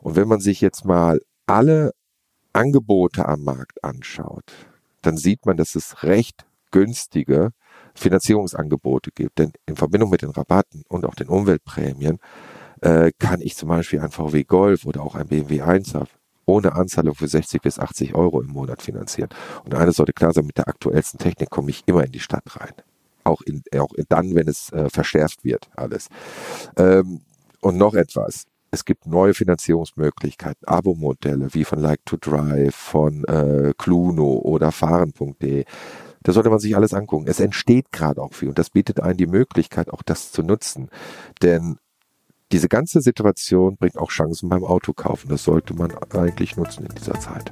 Und 0.03 0.17
wenn 0.17 0.29
man 0.29 0.41
sich 0.41 0.61
jetzt 0.61 0.85
mal 0.85 1.21
alle 1.47 1.93
Angebote 2.53 3.27
am 3.27 3.45
Markt 3.45 3.83
anschaut, 3.85 4.53
dann 5.03 5.17
sieht 5.17 5.47
man, 5.47 5.57
dass 5.57 5.75
es 5.75 6.03
recht 6.03 6.47
günstige 6.71 7.51
Finanzierungsangebote 7.95 9.11
gibt. 9.13 9.39
Denn 9.39 9.53
in 9.67 9.77
Verbindung 9.77 10.11
mit 10.11 10.23
den 10.23 10.31
Rabatten 10.31 10.85
und 10.89 11.05
auch 11.05 11.15
den 11.15 11.29
Umweltprämien 11.29 12.19
äh, 12.81 13.13
kann 13.19 13.41
ich 13.41 13.57
zum 13.57 13.69
Beispiel 13.69 14.01
ein 14.01 14.11
VW 14.11 14.45
Golf 14.45 14.87
oder 14.87 15.03
auch 15.03 15.15
ein 15.15 15.29
BMW 15.29 15.63
1 15.63 15.95
ohne 16.47 16.73
Anzahlung 16.73 17.15
für 17.15 17.29
60 17.29 17.63
bis 17.63 17.79
80 17.79 18.15
Euro 18.15 18.41
im 18.41 18.49
Monat 18.49 18.83
finanzieren. 18.83 19.31
Und 19.65 19.75
eines 19.75 19.97
sollte 19.97 20.13
klar 20.13 20.33
sein, 20.33 20.47
mit 20.47 20.59
der 20.59 20.69
aktuellsten 20.69 21.19
Technik 21.19 21.51
komme 21.51 21.71
ich 21.71 21.83
immer 21.87 22.05
in 22.05 22.13
die 22.13 22.21
Stadt 22.21 22.45
rein. 22.57 22.73
Auch, 23.23 23.43
in, 23.43 23.63
auch 23.79 23.91
dann, 24.09 24.35
wenn 24.35 24.49
es 24.49 24.73
äh, 24.73 24.89
verschärft 24.89 25.45
wird, 25.45 25.71
alles. 25.77 26.09
Ähm, 26.77 27.21
und 27.61 27.77
noch 27.77 27.95
etwas 27.95 28.47
es 28.71 28.85
gibt 28.85 29.07
neue 29.07 29.35
Finanzierungsmöglichkeiten, 29.35 30.67
Abo-Modelle 30.67 31.55
wie 31.55 31.65
von 31.65 31.81
Like 31.81 32.05
to 32.05 32.17
Drive, 32.17 32.75
von 32.75 33.25
äh, 33.25 33.73
Cluno 33.77 34.39
oder 34.39 34.71
Fahren.de. 34.73 35.65
Da 36.23 36.33
sollte 36.33 36.51
man 36.51 36.59
sich 36.59 36.77
alles 36.77 36.95
angucken. 36.95 37.27
Es 37.27 37.41
entsteht 37.41 37.93
gerade 37.93 38.23
auch 38.23 38.35
viel 38.35 38.49
und 38.49 38.59
das 38.59 38.71
bietet 38.71 39.01
einen 39.01 39.17
die 39.17 39.27
Möglichkeit, 39.27 39.91
auch 39.91 40.03
das 40.03 40.33
zu 40.33 40.43
nutzen. 40.43 40.91
Denn 41.43 41.79
diese 42.53 42.69
ganze 42.69 43.01
Situation 43.01 43.77
bringt 43.77 43.97
auch 43.97 44.11
Chancen 44.11 44.49
beim 44.49 44.65
Autokaufen. 44.65 45.31
Das 45.31 45.45
sollte 45.45 45.75
man 45.75 45.93
eigentlich 46.13 46.57
nutzen 46.57 46.87
in 46.87 46.95
dieser 46.95 47.19
Zeit. 47.19 47.51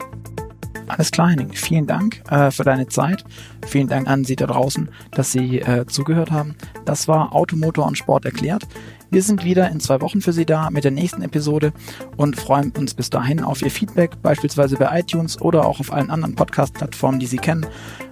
Alles 0.88 1.10
klar, 1.10 1.28
Henning. 1.30 1.52
Vielen 1.52 1.86
Dank 1.86 2.22
äh, 2.30 2.50
für 2.50 2.64
deine 2.64 2.88
Zeit. 2.88 3.24
Vielen 3.66 3.88
Dank 3.88 4.08
an 4.08 4.24
Sie 4.24 4.36
da 4.36 4.46
draußen, 4.46 4.88
dass 5.12 5.32
Sie 5.32 5.60
äh, 5.60 5.86
zugehört 5.86 6.30
haben. 6.30 6.54
Das 6.84 7.08
war 7.08 7.34
Automotor 7.34 7.86
und 7.86 7.98
Sport 7.98 8.24
erklärt. 8.24 8.66
Wir 9.10 9.22
sind 9.22 9.44
wieder 9.44 9.70
in 9.70 9.80
zwei 9.80 10.00
Wochen 10.00 10.20
für 10.20 10.32
Sie 10.32 10.44
da 10.44 10.70
mit 10.70 10.84
der 10.84 10.90
nächsten 10.90 11.22
Episode 11.22 11.72
und 12.16 12.36
freuen 12.36 12.72
uns 12.72 12.94
bis 12.94 13.10
dahin 13.10 13.42
auf 13.42 13.62
Ihr 13.62 13.70
Feedback, 13.70 14.22
beispielsweise 14.22 14.76
bei 14.76 15.00
iTunes 15.00 15.40
oder 15.40 15.66
auch 15.66 15.80
auf 15.80 15.92
allen 15.92 16.10
anderen 16.10 16.34
Podcast-Plattformen, 16.34 17.18
die 17.18 17.26
Sie 17.26 17.38
kennen. 17.38 17.66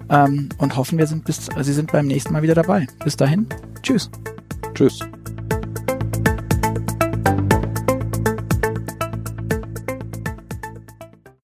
Ähm, 0.08 0.48
und 0.58 0.76
hoffen, 0.76 0.98
wir 0.98 1.06
sind 1.06 1.24
bis, 1.24 1.48
Sie 1.60 1.72
sind 1.72 1.92
beim 1.92 2.06
nächsten 2.06 2.32
Mal 2.32 2.42
wieder 2.42 2.54
dabei. 2.54 2.86
Bis 3.04 3.16
dahin, 3.16 3.46
tschüss. 3.82 4.10
Tschüss. 4.74 5.00